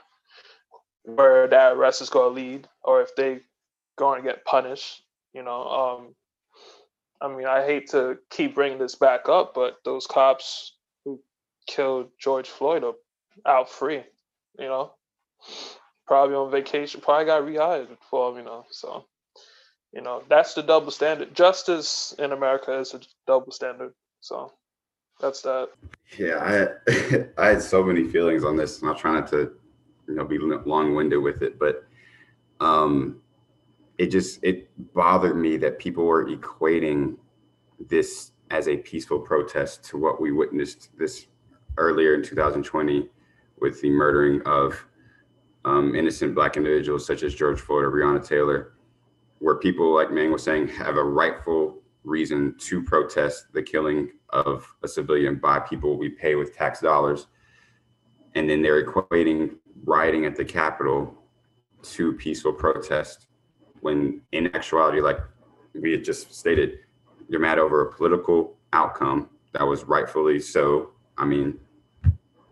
where 1.03 1.47
that 1.47 1.73
arrest 1.73 2.01
is 2.01 2.09
going 2.09 2.35
to 2.35 2.41
lead, 2.41 2.67
or 2.83 3.01
if 3.01 3.15
they 3.15 3.41
going 3.97 4.21
to 4.21 4.29
get 4.29 4.45
punished. 4.45 5.03
You 5.33 5.43
know, 5.43 5.67
um, 5.67 6.15
I 7.21 7.35
mean, 7.35 7.47
I 7.47 7.65
hate 7.65 7.89
to 7.91 8.17
keep 8.29 8.55
bringing 8.55 8.79
this 8.79 8.95
back 8.95 9.27
up, 9.27 9.53
but 9.55 9.77
those 9.85 10.05
cops 10.05 10.75
who 11.03 11.19
killed 11.67 12.09
George 12.19 12.49
Floyd 12.49 12.83
are 12.83 12.93
out 13.45 13.69
free, 13.69 14.03
you 14.59 14.67
know, 14.67 14.93
probably 16.05 16.35
on 16.35 16.51
vacation, 16.51 17.01
probably 17.01 17.25
got 17.25 17.43
rehired 17.43 17.97
for 18.09 18.37
you 18.37 18.43
know. 18.43 18.65
So, 18.69 19.05
you 19.93 20.01
know, 20.01 20.23
that's 20.29 20.53
the 20.53 20.63
double 20.63 20.91
standard. 20.91 21.33
Justice 21.35 22.15
in 22.19 22.31
America 22.31 22.77
is 22.79 22.93
a 22.93 23.01
double 23.27 23.51
standard. 23.51 23.93
So, 24.21 24.53
that's 25.19 25.41
that. 25.41 25.69
Yeah, 26.17 26.69
I 26.87 27.25
I 27.41 27.47
had 27.49 27.61
so 27.61 27.83
many 27.83 28.07
feelings 28.07 28.43
on 28.43 28.55
this, 28.55 28.81
and 28.81 28.89
I'm 28.89 28.97
trying 28.97 29.15
not 29.15 29.27
to, 29.29 29.51
you 30.07 30.15
know, 30.15 30.25
be 30.25 30.37
long-winded 30.39 31.21
with 31.21 31.41
it, 31.41 31.59
but 31.59 31.85
um 32.59 33.21
it 33.97 34.07
just 34.07 34.39
it 34.43 34.67
bothered 34.93 35.37
me 35.37 35.57
that 35.57 35.77
people 35.77 36.05
were 36.05 36.25
equating 36.25 37.15
this 37.87 38.31
as 38.49 38.67
a 38.67 38.77
peaceful 38.77 39.19
protest 39.19 39.83
to 39.83 39.97
what 39.97 40.19
we 40.19 40.31
witnessed 40.31 40.89
this 40.97 41.27
earlier 41.77 42.15
in 42.15 42.23
2020 42.23 43.07
with 43.59 43.79
the 43.81 43.89
murdering 43.89 44.41
of 44.47 44.85
um, 45.65 45.93
innocent 45.95 46.33
black 46.33 46.57
individuals 46.57 47.05
such 47.05 47.21
as 47.21 47.35
George 47.35 47.59
Floyd 47.59 47.85
or 47.85 47.91
Breonna 47.91 48.25
Taylor, 48.27 48.73
where 49.41 49.55
people, 49.55 49.93
like 49.93 50.11
Mang 50.11 50.31
was 50.31 50.43
saying, 50.43 50.67
have 50.69 50.97
a 50.97 51.03
rightful 51.03 51.79
reason 52.03 52.55
to 52.59 52.83
protest 52.83 53.51
the 53.53 53.61
killing 53.61 54.11
of 54.29 54.71
a 54.83 54.87
civilian 54.87 55.35
by 55.35 55.59
people 55.59 55.97
we 55.97 56.09
pay 56.09 56.35
with 56.35 56.55
tax 56.55 56.79
dollars. 56.79 57.27
And 58.35 58.49
then 58.49 58.61
they're 58.61 58.85
equating 58.85 59.55
rioting 59.83 60.25
at 60.25 60.35
the 60.35 60.45
Capitol 60.45 61.17
to 61.81 62.13
peaceful 62.13 62.53
protest 62.53 63.27
when 63.81 64.21
in 64.31 64.55
actuality, 64.55 65.01
like 65.01 65.19
we 65.73 65.91
had 65.91 66.03
just 66.03 66.33
stated, 66.33 66.79
you're 67.27 67.41
mad 67.41 67.57
over 67.57 67.81
a 67.81 67.91
political 67.91 68.55
outcome 68.73 69.27
that 69.53 69.65
was 69.65 69.83
rightfully 69.85 70.39
so. 70.39 70.91
I 71.17 71.25
mean, 71.25 71.59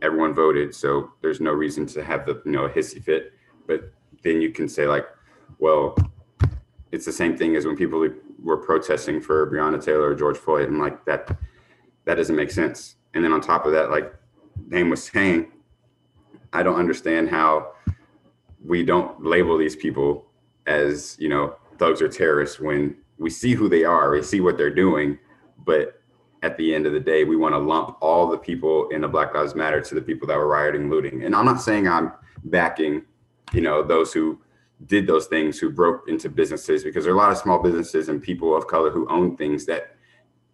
everyone 0.02 0.34
voted, 0.34 0.74
so 0.74 1.12
there's 1.22 1.40
no 1.40 1.52
reason 1.52 1.86
to 1.88 2.04
have 2.04 2.26
the 2.26 2.42
you 2.46 2.52
know 2.52 2.66
a 2.66 2.70
hissy 2.70 3.02
fit. 3.02 3.34
But 3.68 3.94
then 4.24 4.42
you 4.42 4.52
can 4.52 4.68
say 4.68 4.88
like, 4.88 5.06
well, 5.60 5.96
it's 6.92 7.06
the 7.06 7.12
same 7.12 7.38
thing 7.38 7.56
as 7.56 7.66
when 7.66 7.76
people 7.76 8.08
were 8.42 8.58
protesting 8.58 9.22
for 9.22 9.50
Breonna 9.52 9.84
Taylor 9.84 10.10
or 10.10 10.16
George 10.16 10.38
Floyd. 10.38 10.70
and 10.70 10.80
like, 10.80 11.06
that 11.06 11.38
that 12.06 12.16
doesn't 12.16 12.36
make 12.36 12.52
sense. 12.52 12.96
And 13.14 13.24
then 13.24 13.32
on 13.32 13.42
top 13.42 13.66
of 13.66 13.72
that, 13.74 13.92
like 13.92 14.14
Dame 14.70 14.90
was 14.90 15.04
saying, 15.04 15.52
I 16.54 16.64
don't 16.64 16.80
understand 16.80 17.30
how 17.30 17.74
we 18.66 18.84
don't 18.84 19.24
label 19.24 19.58
these 19.58 19.76
people 19.76 20.26
as 20.66 21.16
you 21.20 21.30
know 21.30 21.56
thugs 21.78 22.02
or 22.02 22.10
terrorists 22.10 22.60
when 22.60 22.96
we 23.18 23.30
see 23.30 23.54
who 23.54 23.70
they 23.70 23.84
are, 23.84 24.12
we 24.12 24.22
see 24.22 24.42
what 24.42 24.58
they're 24.58 24.74
doing, 24.74 25.20
but 25.66 26.02
at 26.42 26.58
the 26.58 26.74
end 26.74 26.86
of 26.86 26.94
the 26.94 27.00
day, 27.00 27.26
we 27.26 27.36
want 27.36 27.54
to 27.54 27.60
lump 27.60 27.98
all 28.02 28.28
the 28.28 28.38
people 28.38 28.88
in 28.90 29.02
the 29.02 29.08
Black 29.08 29.34
Lives 29.34 29.56
Matter 29.56 29.82
to 29.82 29.96
the 29.96 30.02
people 30.02 30.28
that 30.28 30.38
were 30.38 30.48
rioting, 30.48 30.90
looting. 30.90 31.24
And 31.24 31.36
I'm 31.36 31.46
not 31.46 31.62
saying 31.62 31.88
I'm 31.88 32.14
backing, 32.46 33.04
you 33.52 33.62
know, 33.62 33.84
those 33.84 34.14
who 34.14 34.40
did 34.86 35.08
those 35.08 35.28
things, 35.28 35.60
who 35.60 35.70
broke 35.70 36.08
into 36.08 36.30
businesses, 36.30 36.84
because 36.84 37.04
there 37.04 37.14
are 37.14 37.16
a 37.16 37.20
lot 37.20 37.32
of 37.32 37.38
small 37.38 37.62
businesses 37.62 38.10
and 38.10 38.22
people 38.22 38.56
of 38.56 38.68
color 38.68 38.90
who 38.90 39.08
own 39.10 39.36
things 39.36 39.66
that 39.66 39.96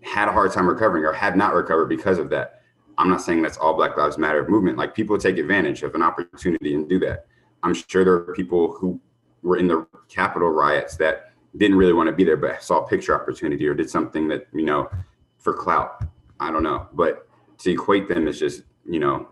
had 0.01 0.27
a 0.27 0.31
hard 0.31 0.51
time 0.51 0.67
recovering 0.67 1.05
or 1.05 1.13
have 1.13 1.35
not 1.35 1.53
recovered 1.53 1.87
because 1.87 2.17
of 2.17 2.29
that. 2.29 2.61
I'm 2.97 3.09
not 3.09 3.21
saying 3.21 3.41
that's 3.41 3.57
all 3.57 3.73
Black 3.75 3.97
Lives 3.97 4.17
Matter 4.17 4.47
movement. 4.47 4.77
Like 4.77 4.95
people 4.95 5.17
take 5.17 5.37
advantage 5.37 5.83
of 5.83 5.95
an 5.95 6.01
opportunity 6.01 6.75
and 6.75 6.87
do 6.87 6.99
that. 6.99 7.27
I'm 7.63 7.73
sure 7.73 8.03
there 8.03 8.13
are 8.13 8.33
people 8.33 8.73
who 8.73 8.99
were 9.41 9.57
in 9.57 9.67
the 9.67 9.85
Capitol 10.09 10.49
riots 10.49 10.95
that 10.97 11.31
didn't 11.57 11.77
really 11.77 11.93
want 11.93 12.07
to 12.07 12.15
be 12.15 12.23
there, 12.23 12.37
but 12.37 12.61
saw 12.63 12.83
a 12.83 12.87
picture 12.87 13.19
opportunity 13.19 13.67
or 13.67 13.73
did 13.73 13.89
something 13.89 14.27
that, 14.27 14.47
you 14.53 14.65
know, 14.65 14.89
for 15.37 15.53
clout. 15.53 16.03
I 16.39 16.51
don't 16.51 16.63
know. 16.63 16.87
But 16.93 17.27
to 17.59 17.71
equate 17.71 18.07
them 18.07 18.27
is 18.27 18.39
just, 18.39 18.63
you 18.87 18.99
know, 18.99 19.27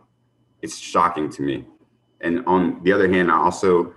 it's 0.61 0.77
shocking 0.77 1.29
to 1.31 1.41
me. 1.41 1.65
And 2.21 2.45
on 2.45 2.81
the 2.83 2.91
other 2.93 3.11
hand, 3.11 3.29
I 3.31 3.37
also 3.37 3.93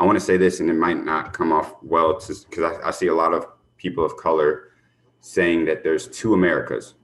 I 0.00 0.04
want 0.04 0.18
to 0.18 0.24
say 0.24 0.38
this, 0.38 0.60
and 0.60 0.70
it 0.70 0.74
might 0.74 1.04
not 1.04 1.34
come 1.34 1.52
off 1.52 1.74
well 1.82 2.14
because 2.14 2.58
I, 2.58 2.88
I 2.88 2.90
see 2.90 3.08
a 3.08 3.14
lot 3.14 3.34
of 3.34 3.46
people 3.76 4.02
of 4.02 4.16
color 4.16 4.70
saying 5.20 5.66
that 5.66 5.84
there's 5.84 6.08
two 6.08 6.32
Americas, 6.32 6.94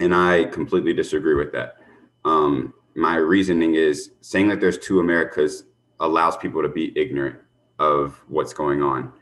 and 0.00 0.14
I 0.14 0.44
completely 0.44 0.94
disagree 0.94 1.34
with 1.34 1.52
that. 1.52 1.76
Um, 2.24 2.72
my 2.96 3.16
reasoning 3.16 3.74
is 3.74 4.12
saying 4.22 4.48
that 4.48 4.58
there's 4.58 4.78
two 4.78 5.00
Americas 5.00 5.64
allows 6.00 6.38
people 6.38 6.62
to 6.62 6.68
be 6.68 6.98
ignorant 6.98 7.36
of 7.78 8.18
what's 8.28 8.54
going 8.54 8.82
on. 8.82 9.12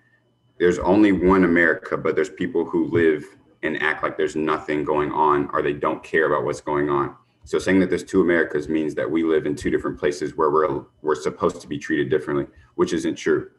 There's 0.60 0.78
only 0.78 1.10
one 1.10 1.42
America, 1.42 1.96
but 1.96 2.14
there's 2.14 2.30
people 2.30 2.64
who 2.64 2.86
live 2.86 3.24
and 3.64 3.82
act 3.82 4.04
like 4.04 4.16
there's 4.16 4.36
nothing 4.36 4.84
going 4.84 5.10
on 5.10 5.50
or 5.52 5.60
they 5.60 5.72
don't 5.72 6.04
care 6.04 6.32
about 6.32 6.44
what's 6.44 6.60
going 6.60 6.88
on. 6.88 7.16
So 7.44 7.58
saying 7.58 7.80
that 7.80 7.88
there's 7.88 8.04
two 8.04 8.20
Americas 8.20 8.68
means 8.68 8.94
that 8.94 9.10
we 9.10 9.24
live 9.24 9.46
in 9.46 9.56
two 9.56 9.70
different 9.70 9.98
places 9.98 10.36
where 10.36 10.50
we're 10.50 10.84
we're 11.02 11.16
supposed 11.16 11.60
to 11.60 11.66
be 11.66 11.78
treated 11.78 12.08
differently, 12.08 12.46
which 12.74 12.92
isn't 12.92 13.16
true. 13.16 13.50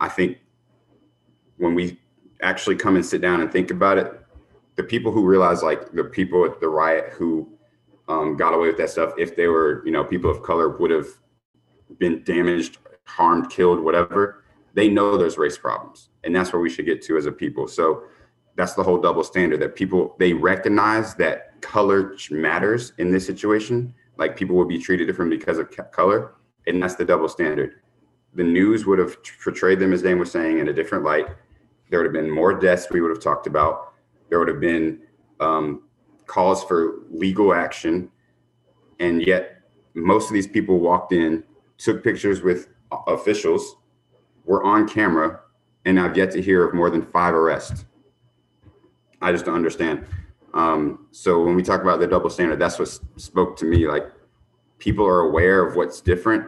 I 0.00 0.08
think 0.08 0.38
when 1.56 1.74
we 1.74 1.98
actually 2.42 2.76
come 2.76 2.96
and 2.96 3.04
sit 3.04 3.20
down 3.20 3.40
and 3.40 3.50
think 3.50 3.70
about 3.70 3.98
it, 3.98 4.20
the 4.76 4.82
people 4.82 5.12
who 5.12 5.24
realize 5.24 5.62
like 5.62 5.92
the 5.92 6.04
people 6.04 6.44
at 6.44 6.60
the 6.60 6.68
riot 6.68 7.12
who 7.12 7.48
um, 8.08 8.36
got 8.36 8.52
away 8.52 8.68
with 8.68 8.76
that 8.78 8.90
stuff, 8.90 9.12
if 9.16 9.36
they 9.36 9.46
were, 9.46 9.82
you 9.86 9.92
know, 9.92 10.04
people 10.04 10.30
of 10.30 10.42
color 10.42 10.76
would 10.76 10.90
have 10.90 11.06
been 11.98 12.22
damaged, 12.24 12.78
harmed, 13.04 13.50
killed, 13.50 13.80
whatever, 13.80 14.44
they 14.74 14.88
know 14.88 15.16
there's 15.16 15.38
race 15.38 15.56
problems. 15.56 16.10
And 16.24 16.34
that's 16.34 16.52
where 16.52 16.60
we 16.60 16.70
should 16.70 16.86
get 16.86 17.02
to 17.02 17.16
as 17.16 17.26
a 17.26 17.32
people. 17.32 17.68
So 17.68 18.04
that's 18.56 18.74
the 18.74 18.82
whole 18.82 19.00
double 19.00 19.24
standard 19.24 19.60
that 19.60 19.74
people 19.74 20.16
they 20.18 20.32
recognize 20.32 21.14
that 21.16 21.60
color 21.60 22.16
matters 22.30 22.92
in 22.98 23.10
this 23.10 23.26
situation. 23.26 23.94
Like 24.16 24.36
people 24.36 24.56
will 24.56 24.64
be 24.64 24.78
treated 24.78 25.06
different 25.06 25.30
because 25.30 25.58
of 25.58 25.70
color. 25.90 26.34
And 26.66 26.82
that's 26.82 26.94
the 26.94 27.04
double 27.04 27.28
standard. 27.28 27.80
The 28.34 28.44
news 28.44 28.86
would 28.86 28.98
have 28.98 29.16
portrayed 29.42 29.78
them, 29.78 29.92
as 29.92 30.02
Dan 30.02 30.18
was 30.18 30.30
saying, 30.30 30.58
in 30.58 30.68
a 30.68 30.72
different 30.72 31.04
light. 31.04 31.26
There 31.90 32.00
would 32.00 32.06
have 32.06 32.12
been 32.12 32.30
more 32.30 32.58
deaths 32.58 32.88
we 32.90 33.00
would 33.00 33.10
have 33.10 33.22
talked 33.22 33.46
about. 33.46 33.92
There 34.28 34.38
would 34.38 34.48
have 34.48 34.60
been 34.60 35.00
um, 35.40 35.82
calls 36.26 36.64
for 36.64 37.02
legal 37.10 37.54
action. 37.54 38.10
And 38.98 39.24
yet, 39.26 39.60
most 39.94 40.28
of 40.28 40.34
these 40.34 40.46
people 40.46 40.80
walked 40.80 41.12
in 41.12 41.44
took 41.78 42.02
pictures 42.02 42.42
with 42.42 42.68
officials, 43.06 43.76
were 44.44 44.62
on 44.64 44.88
camera, 44.88 45.40
and 45.84 45.98
I've 45.98 46.16
yet 46.16 46.30
to 46.32 46.42
hear 46.42 46.66
of 46.66 46.74
more 46.74 46.90
than 46.90 47.02
five 47.02 47.34
arrests. 47.34 47.84
I 49.20 49.32
just 49.32 49.44
don't 49.44 49.54
understand. 49.54 50.06
Um, 50.54 51.06
so 51.10 51.42
when 51.42 51.56
we 51.56 51.62
talk 51.62 51.82
about 51.82 51.98
the 51.98 52.06
double 52.06 52.30
standard, 52.30 52.58
that's 52.58 52.78
what 52.78 52.88
spoke 53.16 53.56
to 53.58 53.64
me. 53.64 53.88
Like 53.88 54.10
people 54.78 55.06
are 55.06 55.20
aware 55.20 55.66
of 55.66 55.76
what's 55.76 56.00
different, 56.00 56.46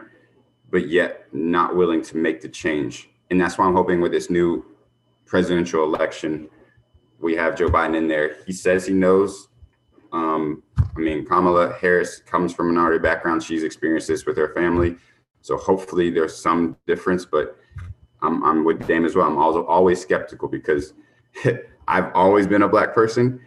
but 0.69 0.87
yet 0.87 1.25
not 1.33 1.75
willing 1.75 2.01
to 2.03 2.17
make 2.17 2.41
the 2.41 2.49
change. 2.49 3.09
And 3.29 3.39
that's 3.39 3.57
why 3.57 3.65
I'm 3.65 3.73
hoping 3.73 4.01
with 4.01 4.11
this 4.11 4.29
new 4.29 4.65
presidential 5.25 5.83
election, 5.83 6.49
we 7.19 7.35
have 7.35 7.57
Joe 7.57 7.69
Biden 7.69 7.95
in 7.95 8.07
there. 8.07 8.37
He 8.45 8.53
says 8.53 8.85
he 8.85 8.93
knows. 8.93 9.49
Um, 10.11 10.63
I 10.77 10.99
mean, 10.99 11.25
Kamala 11.25 11.73
Harris 11.79 12.19
comes 12.19 12.53
from 12.53 12.69
a 12.69 12.73
minority 12.73 12.99
background. 12.99 13.43
She's 13.43 13.63
experienced 13.63 14.07
this 14.07 14.25
with 14.25 14.37
her 14.37 14.53
family. 14.53 14.95
So 15.41 15.57
hopefully 15.57 16.09
there's 16.09 16.35
some 16.35 16.77
difference, 16.87 17.25
but 17.25 17.57
I'm, 18.21 18.43
I'm 18.43 18.63
with 18.63 18.85
Dame 18.87 19.05
as 19.05 19.15
well. 19.15 19.27
I'm 19.27 19.37
also 19.37 19.65
always 19.65 20.01
skeptical 20.01 20.47
because 20.47 20.93
I've 21.87 22.11
always 22.13 22.47
been 22.47 22.63
a 22.63 22.67
black 22.67 22.93
person 22.93 23.39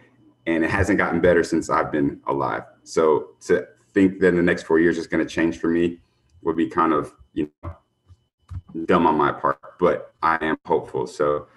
and 0.47 0.63
it 0.63 0.69
hasn't 0.69 0.97
gotten 0.97 1.21
better 1.21 1.43
since 1.43 1.69
I've 1.69 1.91
been 1.91 2.19
alive. 2.27 2.63
So 2.83 3.31
to 3.41 3.67
think 3.93 4.19
that 4.19 4.29
in 4.29 4.35
the 4.35 4.41
next 4.41 4.63
four 4.63 4.79
years 4.79 4.97
is 4.97 5.07
going 5.07 5.25
to 5.25 5.31
change 5.31 5.59
for 5.59 5.67
me 5.67 5.99
would 6.43 6.57
be 6.57 6.67
kind 6.67 6.93
of, 6.93 7.13
you 7.33 7.49
know, 7.63 7.75
dumb 8.85 9.07
on 9.07 9.15
my 9.15 9.31
part, 9.31 9.59
but 9.79 10.13
I 10.21 10.37
am 10.41 10.57
hopeful. 10.65 11.07
So 11.07 11.47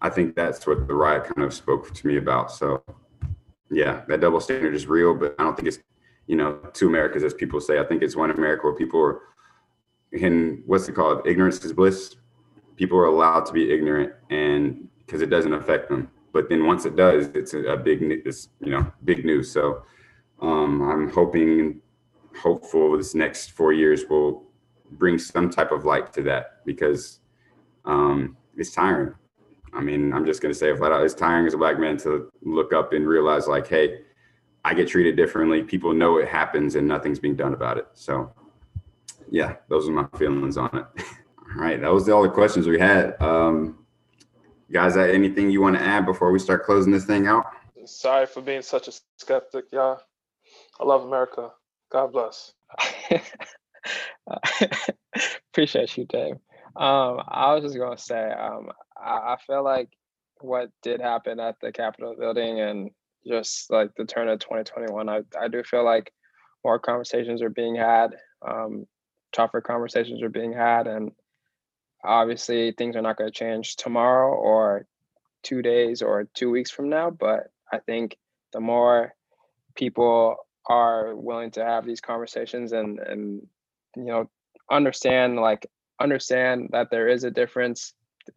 I 0.00 0.10
think 0.10 0.34
that's 0.34 0.66
what 0.66 0.86
the 0.86 0.94
riot 0.94 1.24
kind 1.24 1.46
of 1.46 1.52
spoke 1.52 1.92
to 1.92 2.06
me 2.06 2.16
about. 2.16 2.50
So 2.52 2.82
yeah, 3.70 4.02
that 4.08 4.20
double 4.20 4.40
standard 4.40 4.74
is 4.74 4.86
real, 4.86 5.14
but 5.14 5.34
I 5.38 5.44
don't 5.44 5.56
think 5.56 5.68
it's, 5.68 5.78
you 6.26 6.36
know, 6.36 6.58
two 6.72 6.88
Americas 6.88 7.24
as 7.24 7.34
people 7.34 7.60
say. 7.60 7.78
I 7.78 7.84
think 7.84 8.02
it's 8.02 8.16
one 8.16 8.30
America 8.30 8.64
where 8.64 8.74
people 8.74 9.00
are 9.00 9.20
and 10.12 10.62
what's 10.66 10.88
it 10.88 10.94
called? 10.94 11.26
Ignorance 11.26 11.64
is 11.64 11.72
bliss. 11.72 12.16
People 12.76 12.98
are 12.98 13.06
allowed 13.06 13.46
to 13.46 13.52
be 13.52 13.72
ignorant, 13.72 14.12
and 14.30 14.88
because 14.98 15.22
it 15.22 15.30
doesn't 15.30 15.52
affect 15.52 15.88
them. 15.88 16.10
But 16.32 16.48
then 16.48 16.66
once 16.66 16.84
it 16.84 16.96
does, 16.96 17.28
it's 17.34 17.54
a, 17.54 17.60
a 17.60 17.76
big, 17.76 18.02
it's 18.02 18.48
you 18.60 18.70
know, 18.70 18.90
big 19.04 19.24
news. 19.24 19.50
So 19.50 19.82
um, 20.40 20.82
I'm 20.82 21.10
hoping, 21.10 21.80
hopeful 22.40 22.96
this 22.96 23.14
next 23.14 23.52
four 23.52 23.72
years 23.72 24.04
will 24.08 24.44
bring 24.92 25.18
some 25.18 25.50
type 25.50 25.72
of 25.72 25.84
light 25.84 26.12
to 26.14 26.22
that 26.22 26.64
because 26.64 27.20
um, 27.84 28.36
it's 28.56 28.72
tiring. 28.72 29.14
I 29.72 29.80
mean, 29.80 30.12
I'm 30.12 30.26
just 30.26 30.42
gonna 30.42 30.54
say 30.54 30.74
flat 30.76 30.92
out, 30.92 31.04
it's 31.04 31.14
tiring 31.14 31.46
as 31.46 31.54
a 31.54 31.58
black 31.58 31.78
man 31.78 31.96
to 31.98 32.30
look 32.42 32.72
up 32.72 32.92
and 32.92 33.06
realize 33.06 33.46
like, 33.46 33.68
hey, 33.68 34.00
I 34.64 34.74
get 34.74 34.88
treated 34.88 35.16
differently. 35.16 35.62
People 35.62 35.92
know 35.94 36.18
it 36.18 36.28
happens 36.28 36.74
and 36.74 36.86
nothing's 36.86 37.18
being 37.18 37.36
done 37.36 37.54
about 37.54 37.78
it. 37.78 37.86
So 37.94 38.32
yeah, 39.30 39.56
those 39.68 39.88
are 39.88 39.92
my 39.92 40.06
feelings 40.18 40.56
on 40.56 40.70
it. 40.74 41.04
all 41.38 41.62
right, 41.62 41.80
that 41.80 41.92
was 41.92 42.08
all 42.08 42.22
the 42.22 42.28
questions 42.28 42.66
we 42.66 42.78
had. 42.78 43.20
Um, 43.22 43.86
guys, 44.72 44.96
anything 44.96 45.50
you 45.50 45.60
want 45.60 45.76
to 45.76 45.82
add 45.82 46.04
before 46.04 46.32
we 46.32 46.38
start 46.38 46.64
closing 46.64 46.92
this 46.92 47.04
thing 47.04 47.26
out? 47.26 47.46
Sorry 47.86 48.26
for 48.26 48.42
being 48.42 48.62
such 48.62 48.88
a 48.88 48.92
skeptic, 49.18 49.66
y'all. 49.72 50.00
I 50.78 50.84
love 50.84 51.04
America. 51.04 51.50
God 51.90 52.12
bless. 52.12 52.52
Appreciate 55.50 55.96
you, 55.96 56.06
Dave. 56.06 56.34
Um, 56.76 57.20
I 57.26 57.54
was 57.54 57.64
just 57.64 57.76
gonna 57.76 57.98
say, 57.98 58.30
um, 58.30 58.70
I, 58.96 59.34
I 59.34 59.36
feel 59.46 59.64
like 59.64 59.88
what 60.40 60.70
did 60.82 61.00
happen 61.00 61.40
at 61.40 61.56
the 61.60 61.72
Capitol 61.72 62.14
building 62.18 62.60
and 62.60 62.90
just 63.26 63.70
like 63.70 63.90
the 63.96 64.04
turn 64.04 64.28
of 64.28 64.38
2021, 64.38 65.08
I, 65.08 65.22
I 65.38 65.48
do 65.48 65.62
feel 65.62 65.84
like 65.84 66.12
more 66.64 66.78
conversations 66.78 67.42
are 67.42 67.50
being 67.50 67.74
had. 67.74 68.16
Um, 68.46 68.86
tougher 69.32 69.60
conversations 69.60 70.22
are 70.22 70.28
being 70.28 70.52
had 70.52 70.86
and 70.86 71.12
obviously 72.04 72.72
things 72.72 72.96
are 72.96 73.02
not 73.02 73.16
going 73.16 73.30
to 73.30 73.38
change 73.38 73.76
tomorrow 73.76 74.32
or 74.32 74.86
two 75.42 75.62
days 75.62 76.02
or 76.02 76.24
two 76.34 76.50
weeks 76.50 76.70
from 76.70 76.88
now 76.88 77.10
but 77.10 77.50
i 77.72 77.78
think 77.78 78.16
the 78.52 78.60
more 78.60 79.14
people 79.74 80.36
are 80.70 81.16
willing 81.16 81.50
to 81.50 81.64
have 81.64 81.84
these 81.84 82.00
conversations 82.00 82.72
and 82.72 83.00
and 83.00 83.46
you 83.96 84.04
know 84.04 84.30
understand 84.70 85.36
like 85.36 85.66
understand 86.00 86.68
that 86.72 86.90
there 86.90 87.08
is 87.08 87.24
a 87.24 87.30
difference 87.30 87.92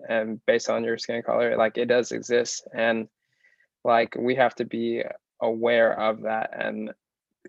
and 0.10 0.44
based 0.46 0.70
on 0.70 0.84
your 0.84 0.98
skin 0.98 1.22
color 1.22 1.56
like 1.58 1.78
it 1.78 1.86
does 1.86 2.12
exist. 2.12 2.68
And 2.74 3.08
like 3.84 4.16
we 4.18 4.36
have 4.36 4.56
to 4.56 4.66
be 4.66 5.04
aware 5.42 6.00
of 6.00 6.24
that. 6.24 6.52
And 6.58 6.92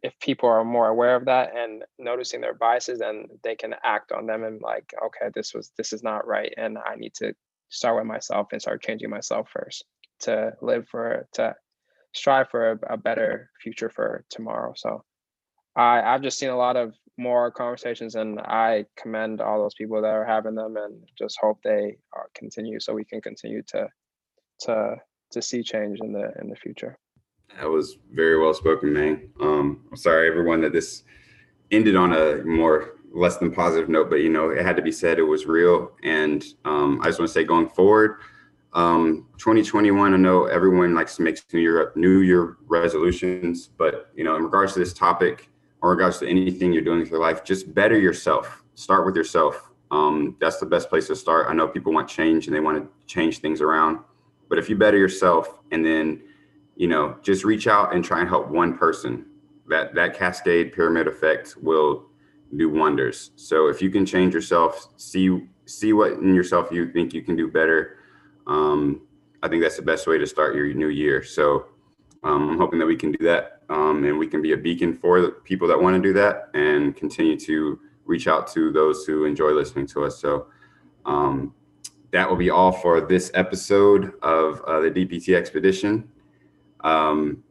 if 0.02 0.18
people 0.20 0.48
are 0.48 0.64
more 0.64 0.88
aware 0.88 1.16
of 1.16 1.24
that 1.26 1.56
and 1.56 1.84
noticing 1.98 2.40
their 2.40 2.54
biases 2.54 2.98
then 2.98 3.26
they 3.42 3.54
can 3.54 3.74
act 3.84 4.10
on 4.12 4.26
them 4.26 4.42
and 4.42 4.60
like 4.60 4.92
okay 5.02 5.30
this 5.34 5.54
was 5.54 5.70
this 5.78 5.92
is 5.92 6.02
not 6.02 6.26
right 6.26 6.52
and 6.56 6.76
i 6.84 6.96
need 6.96 7.14
to 7.14 7.32
start 7.68 7.96
with 7.96 8.04
myself 8.04 8.48
and 8.50 8.60
start 8.60 8.82
changing 8.82 9.08
myself 9.08 9.48
first 9.52 9.84
to 10.18 10.52
live 10.60 10.86
for 10.88 11.28
to 11.32 11.54
strive 12.14 12.48
for 12.48 12.72
a, 12.72 12.94
a 12.94 12.96
better 12.96 13.50
future 13.60 13.90
for 13.90 14.24
tomorrow. 14.30 14.72
So 14.76 15.04
I 15.76 16.00
I've 16.00 16.22
just 16.22 16.38
seen 16.38 16.50
a 16.50 16.56
lot 16.56 16.76
of 16.76 16.94
more 17.16 17.50
conversations 17.50 18.14
and 18.16 18.40
I 18.40 18.86
commend 18.96 19.40
all 19.40 19.62
those 19.62 19.74
people 19.74 20.02
that 20.02 20.08
are 20.08 20.24
having 20.24 20.54
them 20.54 20.76
and 20.76 21.02
just 21.16 21.38
hope 21.40 21.58
they 21.62 21.96
uh, 22.16 22.22
continue 22.34 22.80
so 22.80 22.92
we 22.92 23.04
can 23.04 23.20
continue 23.20 23.62
to 23.68 23.88
to 24.60 24.96
to 25.32 25.42
see 25.42 25.62
change 25.62 26.00
in 26.00 26.12
the 26.12 26.32
in 26.40 26.48
the 26.48 26.56
future. 26.56 26.98
That 27.58 27.70
was 27.70 27.98
very 28.12 28.38
well 28.40 28.54
spoken, 28.54 28.92
man. 28.92 29.28
Um, 29.40 29.84
I'm 29.90 29.96
sorry, 29.96 30.28
everyone, 30.28 30.60
that 30.62 30.72
this 30.72 31.04
ended 31.70 31.94
on 31.94 32.12
a 32.12 32.42
more 32.44 32.94
less 33.12 33.36
than 33.36 33.52
positive 33.52 33.88
note, 33.88 34.10
but 34.10 34.16
you 34.16 34.28
know, 34.28 34.50
it 34.50 34.64
had 34.64 34.76
to 34.76 34.82
be 34.82 34.90
said. 34.90 35.18
It 35.18 35.22
was 35.22 35.46
real, 35.46 35.92
and 36.02 36.44
um, 36.64 37.00
I 37.00 37.06
just 37.06 37.20
want 37.20 37.28
to 37.28 37.32
say, 37.32 37.44
going 37.44 37.68
forward, 37.68 38.16
um, 38.74 39.26
2021. 39.38 40.14
I 40.14 40.16
know 40.16 40.46
everyone 40.46 40.94
likes 40.94 41.16
to 41.16 41.22
make 41.22 41.40
New 41.52 41.60
Year 41.60 41.92
New 41.96 42.20
Year 42.20 42.56
resolutions, 42.66 43.68
but 43.68 44.10
you 44.14 44.24
know, 44.24 44.36
in 44.36 44.42
regards 44.42 44.74
to 44.74 44.78
this 44.78 44.92
topic, 44.92 45.50
or 45.80 45.92
in 45.92 45.98
regards 45.98 46.18
to 46.18 46.28
anything 46.28 46.72
you're 46.72 46.82
doing 46.82 47.00
with 47.00 47.10
your 47.10 47.20
life, 47.20 47.44
just 47.44 47.74
better 47.74 47.98
yourself. 47.98 48.62
Start 48.74 49.06
with 49.06 49.16
yourself. 49.16 49.70
Um, 49.90 50.36
that's 50.40 50.58
the 50.58 50.66
best 50.66 50.88
place 50.88 51.06
to 51.06 51.16
start. 51.16 51.46
I 51.48 51.54
know 51.54 51.68
people 51.68 51.92
want 51.92 52.08
change 52.08 52.46
and 52.46 52.56
they 52.56 52.60
want 52.60 52.82
to 52.82 52.88
change 53.06 53.38
things 53.38 53.60
around, 53.60 54.00
but 54.48 54.58
if 54.58 54.68
you 54.68 54.76
better 54.76 54.98
yourself 54.98 55.60
and 55.70 55.84
then 55.84 56.22
you 56.76 56.88
know, 56.88 57.16
just 57.22 57.44
reach 57.44 57.66
out 57.66 57.94
and 57.94 58.04
try 58.04 58.20
and 58.20 58.28
help 58.28 58.48
one 58.48 58.76
person. 58.76 59.26
That 59.68 59.94
that 59.94 60.14
cascade 60.14 60.72
pyramid 60.72 61.08
effect 61.08 61.56
will 61.60 62.06
do 62.56 62.68
wonders. 62.68 63.30
So 63.36 63.68
if 63.68 63.80
you 63.80 63.90
can 63.90 64.04
change 64.04 64.34
yourself, 64.34 64.88
see 64.96 65.46
see 65.66 65.92
what 65.92 66.12
in 66.12 66.34
yourself 66.34 66.70
you 66.70 66.92
think 66.92 67.14
you 67.14 67.22
can 67.22 67.36
do 67.36 67.50
better. 67.50 67.98
Um, 68.46 69.02
I 69.42 69.48
think 69.48 69.62
that's 69.62 69.76
the 69.76 69.82
best 69.82 70.06
way 70.06 70.18
to 70.18 70.26
start 70.26 70.54
your 70.54 70.72
new 70.72 70.88
year. 70.88 71.22
So 71.22 71.66
um, 72.22 72.50
I'm 72.50 72.58
hoping 72.58 72.78
that 72.78 72.86
we 72.86 72.96
can 72.96 73.12
do 73.12 73.24
that 73.24 73.62
um, 73.68 74.04
and 74.04 74.18
we 74.18 74.26
can 74.26 74.42
be 74.42 74.52
a 74.52 74.56
beacon 74.56 74.94
for 74.94 75.30
people 75.30 75.68
that 75.68 75.80
want 75.80 75.96
to 75.96 76.02
do 76.02 76.12
that 76.14 76.48
and 76.54 76.96
continue 76.96 77.38
to 77.40 77.78
reach 78.04 78.26
out 78.26 78.46
to 78.52 78.72
those 78.72 79.04
who 79.04 79.24
enjoy 79.24 79.50
listening 79.50 79.86
to 79.88 80.04
us. 80.04 80.18
So 80.18 80.46
um, 81.04 81.54
that 82.12 82.28
will 82.28 82.36
be 82.36 82.50
all 82.50 82.72
for 82.72 83.00
this 83.00 83.30
episode 83.34 84.12
of 84.22 84.60
uh, 84.62 84.80
the 84.80 84.90
DPT 84.90 85.34
Expedition. 85.34 86.08
Um, 86.80 87.42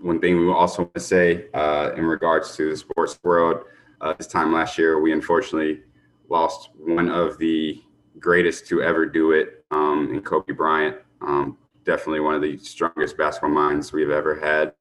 one 0.00 0.20
thing 0.20 0.38
we 0.38 0.50
also 0.52 0.82
want 0.82 0.94
to 0.94 1.00
say 1.00 1.46
uh, 1.52 1.92
in 1.96 2.04
regards 2.04 2.56
to 2.56 2.70
the 2.70 2.76
sports 2.76 3.18
world, 3.22 3.64
uh, 4.00 4.14
this 4.14 4.26
time 4.26 4.52
last 4.52 4.78
year, 4.78 5.00
we 5.00 5.12
unfortunately 5.12 5.82
lost 6.28 6.70
one 6.78 7.10
of 7.10 7.36
the 7.38 7.82
greatest 8.18 8.66
to 8.68 8.82
ever 8.82 9.06
do 9.06 9.32
it 9.32 9.64
um, 9.70 10.10
in 10.12 10.20
Kobe 10.20 10.52
Bryant. 10.52 10.96
Um, 11.20 11.58
definitely 11.84 12.20
one 12.20 12.34
of 12.34 12.42
the 12.42 12.58
strongest 12.58 13.16
basketball 13.16 13.50
minds 13.50 13.92
we've 13.92 14.10
ever 14.10 14.38
had. 14.38 14.72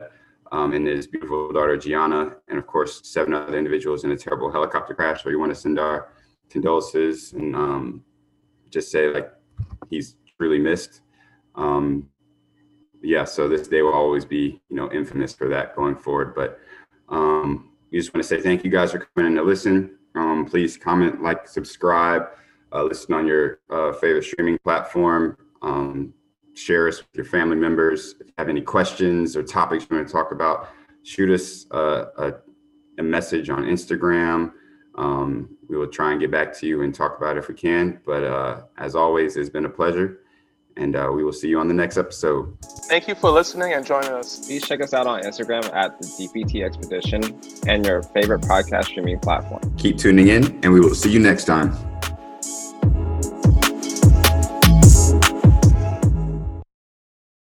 Um, 0.51 0.73
and 0.73 0.87
his 0.87 1.05
beautiful 1.05 1.51
daughter 1.53 1.77
Gianna, 1.77 2.35
and 2.47 2.57
of 2.57 2.65
course 2.65 3.01
seven 3.03 3.35
other 3.35 3.55
individuals 3.55 4.03
in 4.03 4.11
a 4.11 4.17
terrible 4.17 4.51
helicopter 4.51 4.95
crash. 4.95 5.23
So 5.23 5.29
we 5.29 5.35
want 5.35 5.53
to 5.53 5.55
send 5.55 5.77
our 5.79 6.09
condolences 6.49 7.33
and 7.33 7.55
um, 7.55 8.03
just 8.71 8.91
say 8.91 9.13
like 9.13 9.31
he's 9.89 10.15
truly 10.37 10.57
missed. 10.57 11.01
Um, 11.53 12.09
yeah, 13.01 13.25
so 13.25 13.47
this 13.47 13.67
day 13.67 13.81
will 13.81 13.93
always 13.93 14.25
be, 14.25 14.61
you 14.69 14.75
know, 14.75 14.91
infamous 14.91 15.33
for 15.33 15.47
that 15.49 15.75
going 15.75 15.95
forward. 15.95 16.33
But 16.35 16.59
um, 17.09 17.71
we 17.91 17.99
just 17.99 18.13
want 18.13 18.23
to 18.23 18.27
say 18.27 18.41
thank 18.41 18.63
you 18.63 18.71
guys 18.71 18.91
for 18.91 19.07
coming 19.15 19.31
in 19.31 19.37
to 19.37 19.43
listen. 19.43 19.97
Um, 20.15 20.45
please 20.45 20.77
comment, 20.77 21.21
like, 21.21 21.47
subscribe, 21.47 22.23
uh, 22.73 22.83
listen 22.83 23.13
on 23.13 23.27
your 23.27 23.59
uh, 23.69 23.93
favorite 23.93 24.23
streaming 24.23 24.57
platform. 24.63 25.37
Um, 25.61 26.13
share 26.53 26.87
us 26.87 26.99
with 26.99 27.07
your 27.13 27.25
family 27.25 27.55
members. 27.55 28.15
If 28.19 28.27
you 28.27 28.33
have 28.37 28.49
any 28.49 28.61
questions 28.61 29.35
or 29.35 29.43
topics 29.43 29.87
you 29.89 29.95
want 29.95 30.07
to 30.07 30.13
talk 30.13 30.31
about, 30.31 30.69
shoot 31.03 31.29
us 31.29 31.65
uh, 31.71 32.05
a, 32.17 32.33
a, 32.97 33.03
message 33.03 33.49
on 33.49 33.63
Instagram. 33.63 34.51
Um, 34.95 35.57
we 35.69 35.77
will 35.77 35.87
try 35.87 36.11
and 36.11 36.19
get 36.19 36.31
back 36.31 36.53
to 36.59 36.67
you 36.67 36.81
and 36.81 36.93
talk 36.93 37.17
about 37.17 37.37
it 37.37 37.39
if 37.39 37.47
we 37.47 37.55
can. 37.55 38.01
But 38.05 38.23
uh, 38.23 38.61
as 38.77 38.95
always, 38.95 39.37
it's 39.37 39.49
been 39.49 39.65
a 39.65 39.69
pleasure 39.69 40.19
and 40.79 40.95
uh, 40.95 41.11
we 41.13 41.23
will 41.23 41.33
see 41.33 41.49
you 41.49 41.59
on 41.59 41.67
the 41.67 41.73
next 41.73 41.97
episode. 41.97 42.57
Thank 42.87 43.07
you 43.07 43.15
for 43.15 43.29
listening 43.29 43.73
and 43.73 43.85
joining 43.85 44.11
us. 44.11 44.47
Please 44.47 44.65
check 44.65 44.81
us 44.81 44.93
out 44.93 45.05
on 45.05 45.21
Instagram 45.21 45.71
at 45.73 45.99
the 45.99 46.07
DPT 46.07 46.65
Expedition 46.65 47.21
and 47.67 47.85
your 47.85 48.01
favorite 48.01 48.41
podcast 48.41 48.85
streaming 48.85 49.19
platform. 49.19 49.61
Keep 49.77 49.97
tuning 49.97 50.29
in, 50.29 50.45
and 50.63 50.73
we 50.73 50.79
will 50.79 50.95
see 50.95 51.11
you 51.11 51.19
next 51.19 51.45
time. 51.45 51.88